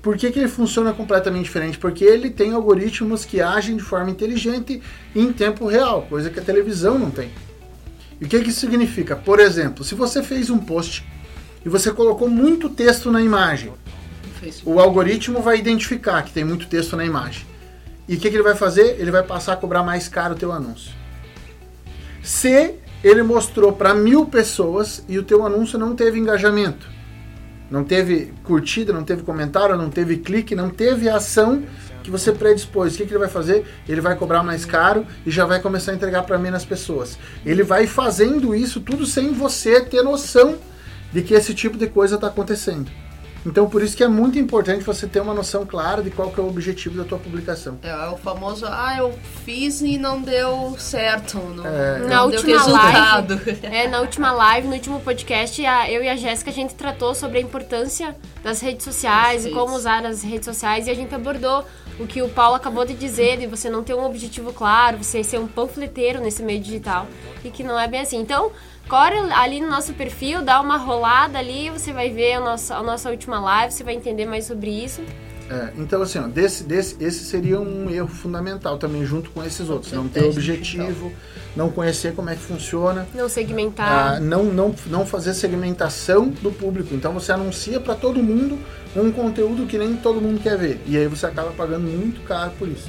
[0.02, 1.78] Por que, que ele funciona completamente diferente?
[1.78, 4.82] Porque ele tem algoritmos que agem de forma inteligente
[5.14, 7.30] em tempo real, coisa que a televisão não tem.
[8.20, 9.16] E o que, que isso significa?
[9.16, 11.06] Por exemplo, se você fez um post
[11.66, 13.72] e você colocou muito texto na imagem,
[14.66, 17.46] o algoritmo vai identificar que tem muito texto na imagem.
[18.08, 18.98] E o que, que ele vai fazer?
[19.00, 20.92] Ele vai passar a cobrar mais caro o teu anúncio.
[22.24, 26.88] Se ele mostrou para mil pessoas e o teu anúncio não teve engajamento,
[27.70, 31.64] não teve curtida, não teve comentário, não teve clique, não teve ação
[32.10, 33.64] que você predispôs, o que, que ele vai fazer?
[33.88, 37.20] Ele vai cobrar mais caro e já vai começar a entregar para menos pessoas.
[37.46, 40.58] Ele vai fazendo isso tudo sem você ter noção
[41.14, 42.90] de que esse tipo de coisa está acontecendo.
[43.46, 46.38] Então, por isso que é muito importante você ter uma noção clara de qual que
[46.42, 47.78] é o objetivo da tua publicação.
[47.82, 51.38] É o famoso, ah, eu fiz e não deu certo.
[51.38, 52.00] Não, É.
[52.00, 53.40] não Na deu última resultado.
[53.64, 57.16] É, na última live, no último podcast, a- eu e a Jéssica, a gente tratou
[57.16, 59.58] sobre a importância das redes sociais e Isso.
[59.58, 61.64] como usar as redes sociais e a gente abordou
[62.00, 65.24] o que o Paulo acabou de dizer, de você não ter um objetivo claro, você
[65.24, 67.06] ser um panfleteiro nesse meio digital
[67.44, 68.18] e que não é bem assim.
[68.18, 68.52] Então,
[68.88, 72.84] corre ali no nosso perfil, dá uma rolada ali, você vai ver a nossa, a
[72.84, 75.02] nossa última live, você vai entender mais sobre isso.
[75.50, 79.68] É, então, assim, ó, desse, desse, esse seria um erro fundamental também, junto com esses
[79.68, 79.92] outros.
[79.92, 81.12] Não ter objetivo,
[81.56, 83.08] não conhecer como é que funciona.
[83.16, 84.16] Não segmentar.
[84.16, 86.94] Ah, não, não, não fazer segmentação do público.
[86.94, 88.60] Então, você anuncia para todo mundo
[88.96, 90.82] um conteúdo que nem todo mundo quer ver.
[90.86, 92.88] E aí você acaba pagando muito caro por isso.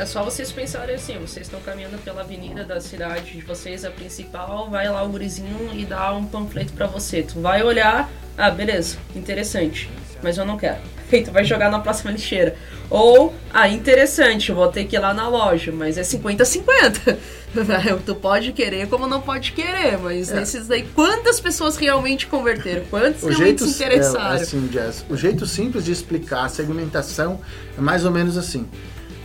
[0.00, 3.90] É só vocês pensarem assim, vocês estão caminhando pela avenida da cidade de vocês, a
[3.90, 7.22] principal, vai lá o gurizinho e dá um panfleto para você.
[7.22, 9.90] Tu vai olhar, ah, beleza, interessante,
[10.22, 10.78] mas eu não quero.
[11.22, 12.56] tu vai jogar na próxima lixeira.
[12.88, 17.18] Ou, ah, interessante, vou ter que ir lá na loja, mas é 50-50.
[18.06, 20.36] tu pode querer como não pode querer, mas é.
[20.36, 22.86] nesses daí, quantas pessoas realmente converteram?
[22.86, 24.38] Quantos o realmente jeito, se interessaram?
[24.38, 27.38] É, assim, Jazz, o jeito simples de explicar a segmentação
[27.76, 28.66] é mais ou menos assim.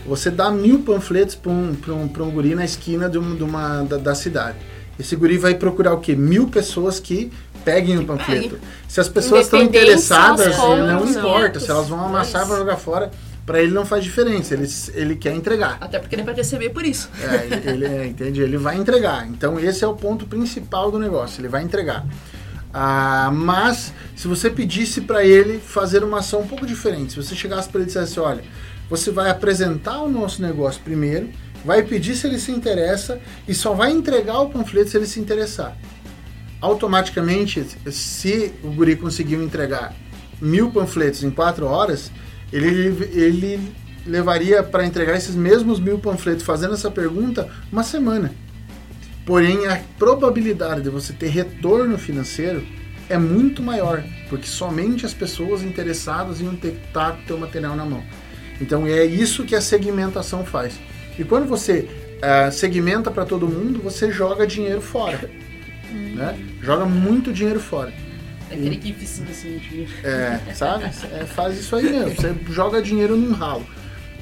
[0.06, 3.36] Você dá mil panfletos para um, pra um, pra um guri na esquina de uma,
[3.36, 4.56] de uma da, da cidade.
[4.98, 6.14] Esse guri vai procurar o quê?
[6.14, 7.30] Mil pessoas que
[7.64, 8.58] peguem o panfleto.
[8.88, 11.60] Se as pessoas estão interessadas, não importa.
[11.60, 13.10] Se elas vão amassar para jogar fora,
[13.44, 14.54] para ele não faz diferença.
[14.54, 15.76] Ele, ele quer entregar.
[15.80, 17.10] Até porque ele vai receber por isso.
[17.20, 18.40] É, ele, é, entende?
[18.40, 19.26] Ele vai entregar.
[19.28, 21.40] Então esse é o ponto principal do negócio.
[21.40, 22.06] Ele vai entregar.
[22.72, 27.34] Ah, mas se você pedisse para ele fazer uma ação um pouco diferente, se você
[27.34, 28.44] chegasse para ele e dissesse, olha,
[28.88, 31.28] você vai apresentar o nosso negócio primeiro,
[31.64, 35.20] vai pedir se ele se interessa e só vai entregar o panfleto se ele se
[35.20, 35.76] interessar
[36.60, 39.94] automaticamente, se o guri conseguiu entregar
[40.40, 42.10] mil panfletos em quatro horas,
[42.52, 43.72] ele, ele
[44.06, 48.32] levaria para entregar esses mesmos mil panfletos fazendo essa pergunta uma semana.
[49.24, 52.64] Porém, a probabilidade de você ter retorno financeiro
[53.08, 57.38] é muito maior, porque somente as pessoas interessadas iam ter que estar com o teu
[57.38, 58.02] material na mão.
[58.60, 60.78] Então é isso que a segmentação faz.
[61.18, 65.30] E quando você uh, segmenta para todo mundo, você joga dinheiro fora
[66.16, 66.38] né?
[66.62, 67.92] Joga muito dinheiro fora.
[68.50, 69.90] É aquele que vicia assim, dinheiro.
[70.04, 70.84] É, sabe?
[70.84, 72.14] É, faz isso aí mesmo.
[72.14, 73.66] Você joga dinheiro num ralo.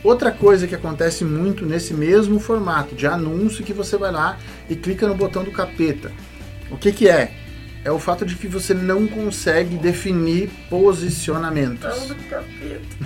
[0.02, 4.76] Outra coisa que acontece muito nesse mesmo formato de anúncio que você vai lá e
[4.76, 6.12] clica no botão do capeta.
[6.70, 7.32] O que que é?
[7.84, 12.14] É o fato de que você não consegue definir posicionamentos.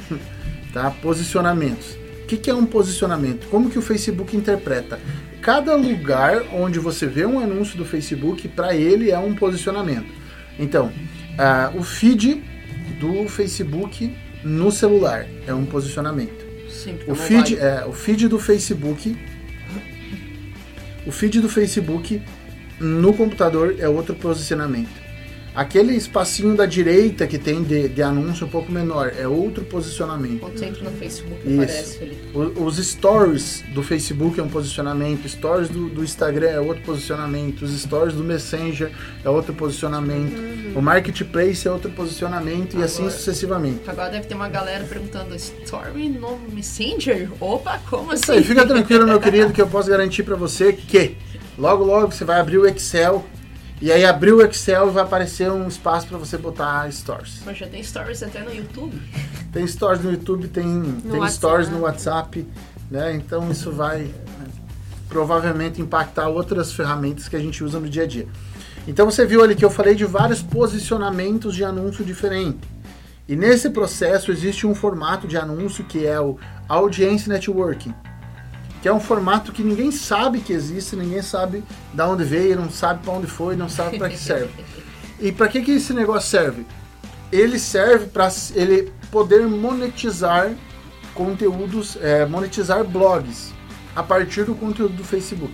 [0.72, 0.90] tá?
[0.90, 1.96] Posicionamentos.
[2.22, 3.48] O que, que é um posicionamento?
[3.48, 4.98] Como que o Facebook interpreta?
[5.40, 10.12] cada lugar onde você vê um anúncio do Facebook, para ele é um posicionamento.
[10.58, 12.42] Então, uh, o feed
[13.00, 16.46] do Facebook no celular é um posicionamento.
[16.68, 19.16] Sim, o feed, é, o feed do Facebook,
[21.06, 22.22] o feed do Facebook
[22.78, 25.07] no computador é outro posicionamento.
[25.58, 30.38] Aquele espacinho da direita que tem de, de anúncio um pouco menor é outro posicionamento.
[30.38, 31.54] Quando você entra no Facebook, Isso.
[31.60, 32.18] aparece ali.
[32.32, 37.62] O, os stories do Facebook é um posicionamento, stories do, do, Instagram é outro posicionamento,
[37.62, 38.92] os stories do Messenger
[39.24, 40.74] é outro posicionamento, uhum.
[40.76, 43.80] o Marketplace é outro posicionamento agora, e assim sucessivamente.
[43.90, 47.30] Agora deve ter uma galera perguntando: Story no Messenger?
[47.40, 48.30] Opa, como assim?
[48.30, 51.16] Aí, fica tranquilo, meu querido, que eu posso garantir para você que
[51.58, 53.26] logo logo você vai abrir o Excel
[53.80, 57.40] e aí abrir o Excel e vai aparecer um espaço para você botar stories.
[57.46, 59.00] Mas já tem stories até no YouTube?
[59.52, 62.46] Tem stories no YouTube, tem, no tem stories no WhatsApp,
[62.90, 63.14] né?
[63.14, 64.46] Então isso vai né,
[65.08, 68.26] provavelmente impactar outras ferramentas que a gente usa no dia a dia.
[68.86, 72.58] Então você viu ali que eu falei de vários posicionamentos de anúncio diferente.
[73.28, 76.36] E nesse processo existe um formato de anúncio que é o
[76.68, 77.94] Audience Networking
[78.80, 82.70] que é um formato que ninguém sabe que existe, ninguém sabe de onde veio, não
[82.70, 84.52] sabe para onde foi, não sabe para que serve.
[85.20, 86.64] E para que, que esse negócio serve?
[87.32, 90.54] Ele serve para ele poder monetizar
[91.12, 93.52] conteúdos, é, monetizar blogs
[93.96, 95.52] a partir do conteúdo do Facebook.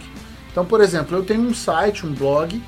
[0.52, 2.62] Então, por exemplo, eu tenho um site, um blog,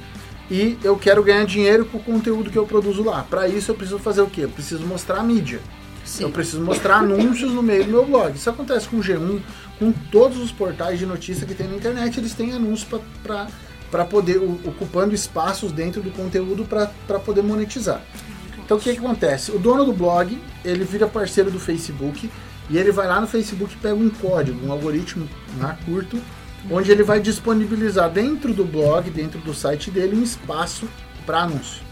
[0.51, 3.23] e eu quero ganhar dinheiro com o conteúdo que eu produzo lá.
[3.29, 4.45] Para isso, eu preciso fazer o quê?
[4.45, 5.61] Eu preciso mostrar a mídia.
[6.07, 6.23] Sim.
[6.23, 8.35] Eu preciso mostrar anúncios no meio do meu blog.
[8.35, 9.43] Isso acontece com o G1,
[9.79, 12.89] com todos os portais de notícia que tem na internet, eles têm anúncios
[13.23, 18.01] para poder, ocupando espaços dentro do conteúdo para poder monetizar.
[18.65, 19.51] Então o que, que acontece?
[19.51, 22.31] O dono do blog, ele vira parceiro do Facebook
[22.71, 26.19] e ele vai lá no Facebook e pega um código, um algoritmo lá curto,
[26.71, 30.89] onde ele vai disponibilizar dentro do blog, dentro do site dele, um espaço
[31.25, 31.83] para anúncio.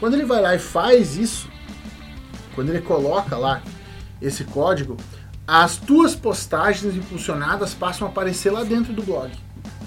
[0.00, 1.48] Quando ele vai lá e faz isso,
[2.58, 3.62] quando ele coloca lá
[4.20, 4.96] esse código,
[5.46, 9.30] as tuas postagens impulsionadas passam a aparecer lá dentro do blog.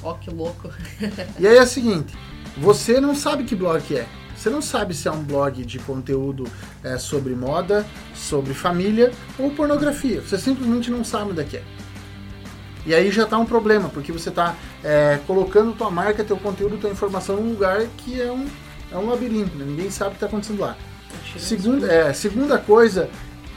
[0.01, 0.69] Ó, oh, que louco.
[1.37, 2.15] e aí é o seguinte,
[2.57, 4.07] você não sabe que blog é.
[4.33, 6.47] Você não sabe se é um blog de conteúdo
[6.81, 10.21] é, sobre moda, sobre família ou pornografia.
[10.21, 11.63] Você simplesmente não sabe onde é que é.
[12.85, 16.77] E aí já está um problema, porque você está é, colocando tua marca, teu conteúdo,
[16.77, 18.47] tua informação num lugar que é um,
[18.93, 19.65] é um labirinto, né?
[19.65, 20.77] ninguém sabe o que está acontecendo lá.
[21.37, 23.09] Segunda, é, segunda coisa,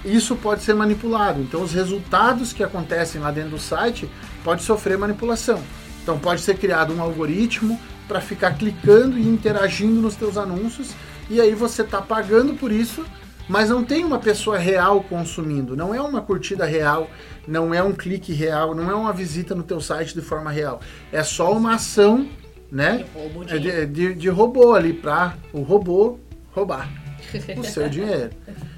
[0.04, 1.40] isso pode ser manipulado.
[1.40, 4.08] Então, os resultados que acontecem lá dentro do site
[4.42, 5.62] pode sofrer manipulação.
[6.02, 10.94] Então, pode ser criado um algoritmo para ficar clicando e interagindo nos teus anúncios
[11.30, 13.04] e aí você está pagando por isso,
[13.48, 17.08] mas não tem uma pessoa real consumindo, não é uma curtida real,
[17.48, 20.80] não é um clique real, não é uma visita no teu site de forma real.
[21.10, 22.28] É só uma ação,
[22.70, 23.06] né?
[23.46, 26.18] De, de, de, de robô ali para o robô
[26.52, 27.03] roubar
[27.58, 28.30] o seu dinheiro.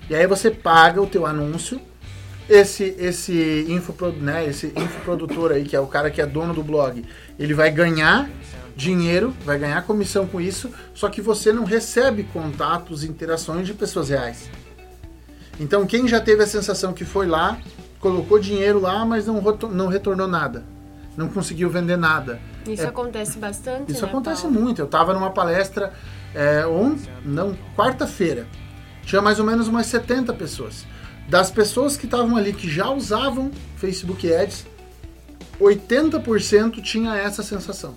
[0.08, 1.80] E aí você paga o teu anúncio.
[2.48, 6.62] Esse esse infopro, né, esse infoprodutor aí, que é o cara que é dono do
[6.62, 7.04] blog,
[7.36, 8.30] ele vai ganhar
[8.76, 14.10] dinheiro, vai ganhar comissão com isso, só que você não recebe contatos, interações de pessoas
[14.10, 14.48] reais.
[15.58, 17.58] Então quem já teve a sensação que foi lá,
[17.98, 19.42] colocou dinheiro lá, mas não,
[19.72, 20.62] não retornou nada,
[21.16, 22.38] não conseguiu vender nada.
[22.64, 23.92] Isso é, acontece bastante.
[23.92, 24.60] Isso né, acontece Paulo?
[24.60, 24.80] muito.
[24.80, 25.92] Eu estava numa palestra
[26.36, 28.46] é, on, não, quarta-feira
[29.06, 30.84] tinha mais ou menos umas 70 pessoas.
[31.28, 34.66] Das pessoas que estavam ali que já usavam Facebook Ads,
[35.60, 37.94] 80% tinha essa sensação.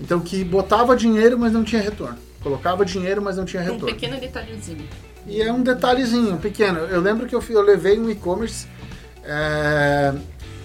[0.00, 2.18] Então que botava dinheiro, mas não tinha retorno.
[2.42, 3.86] Colocava dinheiro, mas não tinha retorno.
[3.86, 4.88] Um pequeno detalhezinho.
[5.26, 6.80] E é um detalhezinho pequeno.
[6.80, 8.66] Eu lembro que eu, eu levei um e-commerce
[9.22, 10.12] é,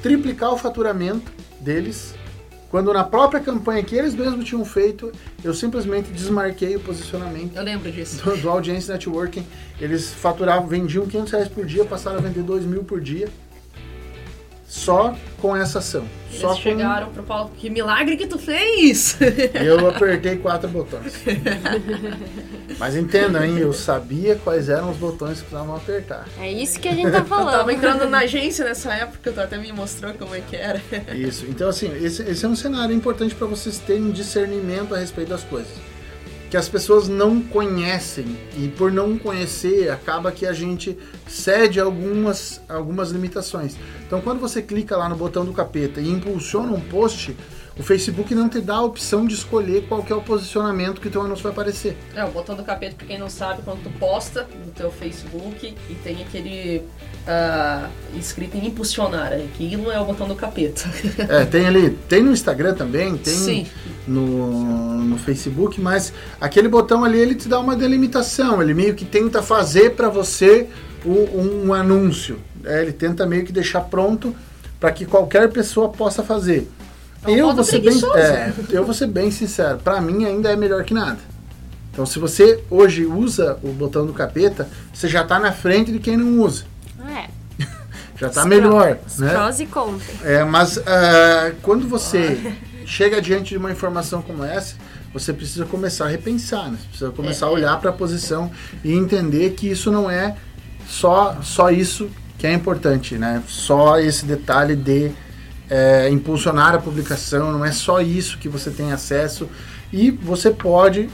[0.01, 1.31] triplicar o faturamento
[1.61, 2.15] deles
[2.69, 5.11] quando na própria campanha que eles mesmos tinham feito,
[5.43, 7.55] eu simplesmente desmarquei o posicionamento.
[7.55, 8.23] Eu lembro disso.
[8.23, 9.45] Do, do Audience Networking.
[9.81, 13.27] Eles faturavam, vendiam 500 reais por dia, passaram a vender 2 mil por dia.
[14.69, 16.05] Só com essa ação.
[16.29, 17.13] Eles só chegaram com...
[17.13, 19.17] pro Paulo, que milagre que tu fez!
[19.55, 21.23] Eu apertei quatro botões.
[22.77, 23.57] Mas entenda, hein?
[23.57, 26.27] Eu sabia quais eram os botões que precisavam apertar.
[26.39, 27.53] É isso que a gente tá falando.
[27.53, 30.79] Eu tava entrando na agência nessa época, tu até me mostrou como é que era.
[31.15, 31.47] Isso.
[31.49, 35.43] Então, assim, esse, esse é um cenário importante para vocês terem discernimento a respeito das
[35.43, 35.88] coisas
[36.49, 40.97] que as pessoas não conhecem e por não conhecer acaba que a gente
[41.27, 43.75] cede algumas, algumas limitações.
[44.05, 47.35] Então quando você clica lá no botão do capeta e impulsiona um post,
[47.79, 51.07] o Facebook não te dá a opção de escolher qual que é o posicionamento que
[51.07, 51.95] o teu anúncio vai aparecer.
[52.13, 55.73] É, o botão do capeta, pra quem não sabe, quando tu posta no teu Facebook
[55.89, 56.83] e tem aquele
[57.25, 60.89] uh, escrito em impulsionar, aquilo é o botão do capeta.
[61.29, 63.67] É, tem ali, tem no Instagram também, tem Sim.
[64.07, 66.11] No, no Facebook, mas
[66.41, 70.67] aquele botão ali ele te dá uma delimitação, ele meio que tenta fazer para você
[71.05, 74.35] o, um anúncio, é, ele tenta meio que deixar pronto
[74.79, 76.67] para que qualquer pessoa possa fazer.
[77.23, 80.51] É um eu vou ser bem, é, eu vou ser bem sincero, para mim ainda
[80.51, 81.19] é melhor que nada.
[81.91, 85.99] Então, se você hoje usa o botão do capeta, você já está na frente de
[85.99, 86.63] quem não usa.
[87.09, 87.27] É.
[88.17, 89.33] Já está melhor, pró- os né?
[89.33, 90.25] Prós e contras.
[90.25, 92.53] É, mas ah, quando você
[92.85, 94.75] chega diante de uma informação como essa,
[95.13, 96.77] você precisa começar a repensar, né?
[96.81, 98.51] Você precisa começar a olhar para a posição
[98.83, 100.35] e entender que isso não é
[100.87, 103.41] só, só isso que é importante, né?
[103.47, 105.11] Só esse detalhe de
[105.69, 109.47] é, impulsionar a publicação, não é só isso que você tem acesso
[109.93, 111.09] e você pode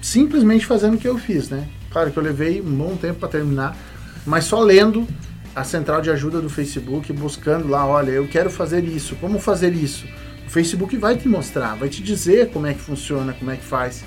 [0.00, 1.68] simplesmente fazendo o que eu fiz, né?
[1.90, 3.76] Claro que eu levei um bom tempo para terminar,
[4.24, 5.06] mas só lendo
[5.54, 9.72] a central de ajuda do Facebook, buscando lá, olha, eu quero fazer isso, como fazer
[9.72, 10.06] isso?
[10.46, 13.64] O Facebook vai te mostrar, vai te dizer como é que funciona, como é que
[13.64, 14.04] faz.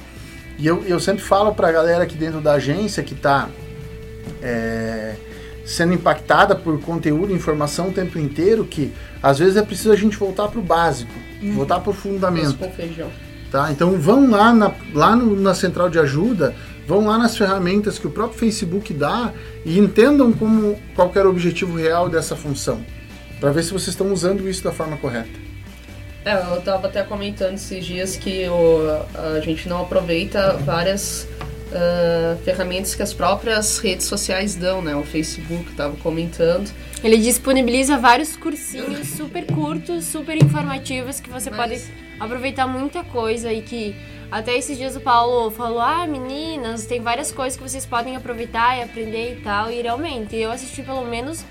[0.58, 3.50] E eu, eu sempre falo para a galera aqui dentro da agência que está
[5.70, 8.92] sendo impactada por conteúdo e informação o tempo inteiro que
[9.22, 11.12] às vezes é preciso a gente voltar para o básico,
[11.54, 12.58] voltar para o fundamento.
[12.58, 13.10] com feijão.
[13.52, 13.72] Tá?
[13.72, 16.56] Então vão lá, na, lá no- na central de ajuda,
[16.88, 19.32] vão lá nas ferramentas que o próprio Facebook dá
[19.66, 22.82] e entendam como, qual era o objetivo real dessa função,
[23.40, 25.30] para ver se vocês estão usando isso da forma correta.
[26.26, 28.82] É, eu tava até comentando esses dias que o,
[29.36, 31.28] a gente não aproveita várias
[31.74, 34.96] ah, ferramentas que as próprias redes sociais dão, né?
[34.96, 36.72] O Facebook tava comentando.
[37.04, 41.82] Ele disponibiliza vários cursinhos super curtos, super informativos que você Mas- pode
[42.20, 43.96] aproveitar muita coisa e que
[44.32, 48.78] até esses dias o Paulo falou: "Ah, meninas, tem várias coisas que vocês podem aproveitar
[48.78, 49.72] e aprender e tal".
[49.72, 51.44] E realmente, eu assisti pelo menos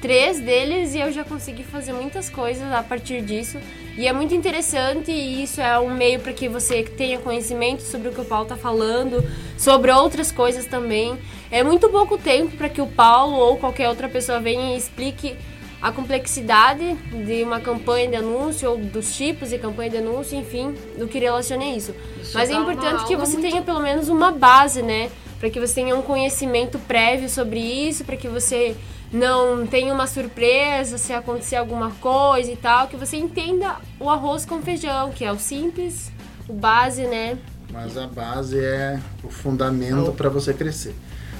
[0.00, 3.58] três deles e eu já consegui fazer muitas coisas a partir disso.
[3.96, 8.08] E é muito interessante e isso é um meio para que você tenha conhecimento sobre
[8.08, 9.24] o que o Paulo tá falando,
[9.56, 11.16] sobre outras coisas também.
[11.50, 15.36] É muito pouco tempo para que o Paulo ou qualquer outra pessoa venha e explique
[15.80, 20.74] a complexidade de uma campanha de anúncio ou dos tipos de campanha de anúncio, enfim,
[20.98, 21.94] do que relaciona isso.
[22.20, 25.10] Isso Mas é importante que você muito- tenha pelo menos uma base, né?
[25.38, 28.74] Para que você tenha um conhecimento prévio sobre isso, para que você
[29.14, 34.44] não tenha uma surpresa se acontecer alguma coisa e tal, que você entenda o arroz
[34.44, 36.10] com feijão, que é o simples,
[36.48, 37.38] o base, né?
[37.72, 40.96] Mas a base é o fundamento para você crescer.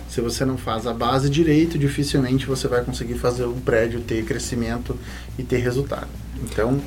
[0.09, 4.25] Se você não faz a base direito, dificilmente você vai conseguir fazer o prédio ter
[4.25, 4.97] crescimento
[5.37, 6.07] e ter resultado.
[6.45, 6.81] Então,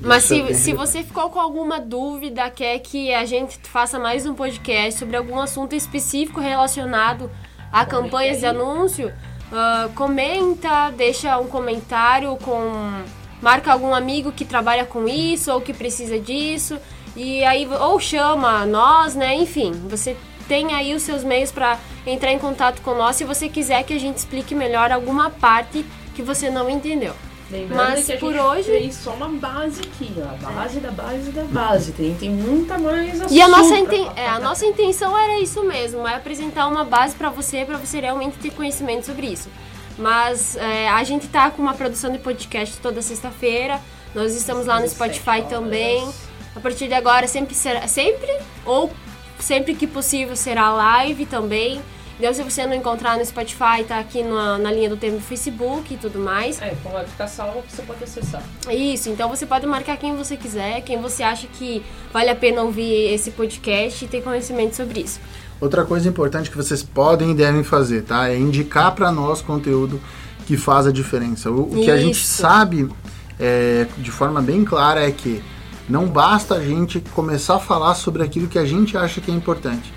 [0.00, 4.26] Mas isso se, se você ficou com alguma dúvida, quer que a gente faça mais
[4.26, 7.30] um podcast sobre algum assunto específico relacionado
[7.70, 9.12] a campanhas de anúncio,
[9.52, 13.02] ah, comenta, deixa um comentário com.
[13.42, 16.78] Marca algum amigo que trabalha com isso ou que precisa disso.
[17.14, 19.34] E aí, ou chama nós, né?
[19.34, 20.16] Enfim, você
[20.48, 23.92] tem aí os seus meios para entrar em contato com nós se você quiser que
[23.92, 25.84] a gente explique melhor alguma parte
[26.14, 27.14] que você não entendeu.
[27.54, 30.46] Lembrando Mas que a por gente hoje- fez só uma base aqui, ó.
[30.48, 31.92] A base da base da base.
[31.92, 35.62] Tem, tem muita mais assunto E a nossa, inten- é, a nossa intenção era isso
[35.62, 39.48] mesmo, é apresentar uma base pra você, pra você realmente ter conhecimento sobre isso.
[39.96, 43.80] Mas é, a gente tá com uma produção de podcast toda sexta-feira,
[44.12, 46.08] nós estamos lá no 17 Spotify também.
[46.56, 48.30] A partir de agora sempre será, sempre
[48.64, 48.90] ou
[49.38, 51.80] sempre que possível será live também.
[52.18, 55.22] Então se você não encontrar no Spotify, tá aqui na, na linha do tempo do
[55.22, 56.60] Facebook e tudo mais.
[56.62, 58.42] É, como vai ficar salvo, você pode acessar.
[58.70, 62.62] Isso, então você pode marcar quem você quiser, quem você acha que vale a pena
[62.62, 65.20] ouvir esse podcast e ter conhecimento sobre isso.
[65.60, 68.28] Outra coisa importante que vocês podem e devem fazer, tá?
[68.28, 70.00] É indicar para nós conteúdo
[70.46, 71.50] que faz a diferença.
[71.50, 72.88] O, o que a gente sabe
[73.40, 75.42] é, de forma bem clara é que
[75.88, 79.34] não basta a gente começar a falar sobre aquilo que a gente acha que é
[79.34, 79.92] importante.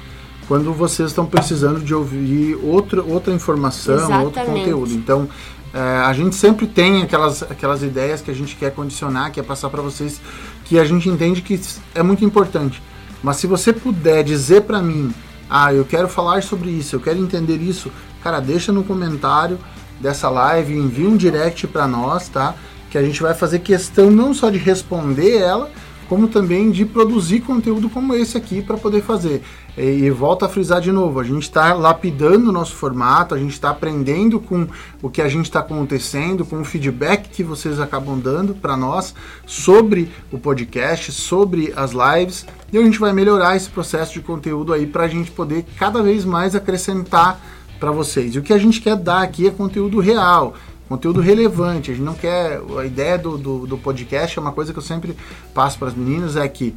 [0.47, 4.59] Quando vocês estão precisando de ouvir outra, outra informação, outro Exatamente.
[4.59, 4.93] conteúdo.
[4.93, 5.27] Então,
[5.73, 9.69] é, a gente sempre tem aquelas, aquelas ideias que a gente quer condicionar, quer passar
[9.69, 10.21] para vocês,
[10.63, 11.59] que a gente entende que
[11.93, 12.81] é muito importante.
[13.21, 15.13] Mas se você puder dizer para mim,
[15.49, 17.91] ah, eu quero falar sobre isso, eu quero entender isso,
[18.23, 19.59] cara, deixa no comentário
[19.99, 22.55] dessa live, envia um direct para nós, tá?
[22.89, 25.69] Que a gente vai fazer questão não só de responder ela,
[26.07, 29.43] como também de produzir conteúdo como esse aqui para poder fazer.
[29.77, 33.37] E, e volto a frisar de novo, a gente está lapidando o nosso formato, a
[33.37, 34.67] gente está aprendendo com
[35.01, 39.13] o que a gente está acontecendo, com o feedback que vocês acabam dando para nós
[39.45, 44.73] sobre o podcast, sobre as lives, e a gente vai melhorar esse processo de conteúdo
[44.73, 47.39] aí para a gente poder cada vez mais acrescentar
[47.79, 48.33] para vocês.
[48.33, 50.55] E o que a gente quer dar aqui é conteúdo real,
[50.89, 51.91] conteúdo relevante.
[51.91, 52.59] A gente não quer.
[52.79, 55.15] A ideia do, do, do podcast é uma coisa que eu sempre
[55.53, 56.75] passo para as meninas: é que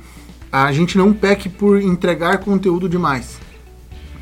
[0.53, 3.39] a gente não peque por entregar conteúdo demais.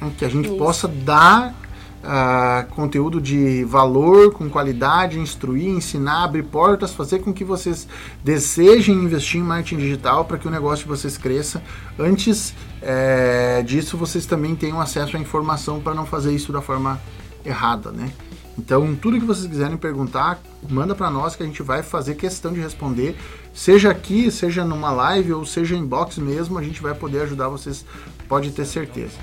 [0.01, 0.11] né?
[0.18, 0.59] Que a gente Isso.
[0.59, 1.55] possa dar
[2.03, 7.89] ah, conteúdo de valor, com qualidade, instruir, ensinar, abrir portas, fazer com que vocês
[8.22, 11.62] desejem investir em marketing digital para que o negócio de vocês cresça.
[11.99, 17.01] Antes eh, disso, vocês também tenham acesso à informação para não fazer isso da forma
[17.45, 18.12] errada, né?
[18.57, 22.53] Então, tudo que vocês quiserem perguntar, manda para nós que a gente vai fazer questão
[22.53, 23.16] de responder,
[23.59, 27.49] seja aqui, seja numa live ou seja em box mesmo, a gente vai poder ajudar
[27.49, 27.85] vocês,
[28.29, 29.19] pode ter certeza.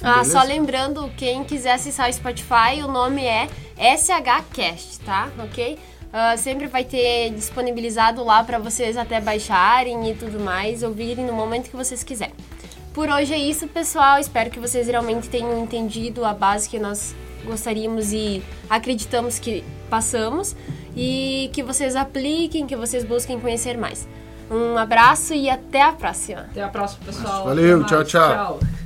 [0.00, 0.30] Ah, Beleza?
[0.30, 5.28] só lembrando, quem quiser acessar o Spotify, o nome é SHCast, tá?
[5.40, 5.76] Ok?
[6.12, 11.32] Ah, sempre vai ter disponibilizado lá para vocês até baixarem e tudo mais, ouvirem no
[11.32, 12.34] momento que vocês quiserem.
[12.94, 14.20] Por hoje é isso, pessoal.
[14.20, 17.14] Espero que vocês realmente tenham entendido a base que nós
[17.44, 20.56] gostaríamos e acreditamos que passamos
[20.96, 24.08] e que vocês apliquem, que vocês busquem conhecer mais.
[24.50, 26.42] Um abraço e até a próxima!
[26.50, 27.44] Até a próxima, pessoal.
[27.44, 28.58] Valeu, tchau, tchau.
[28.58, 28.79] tchau.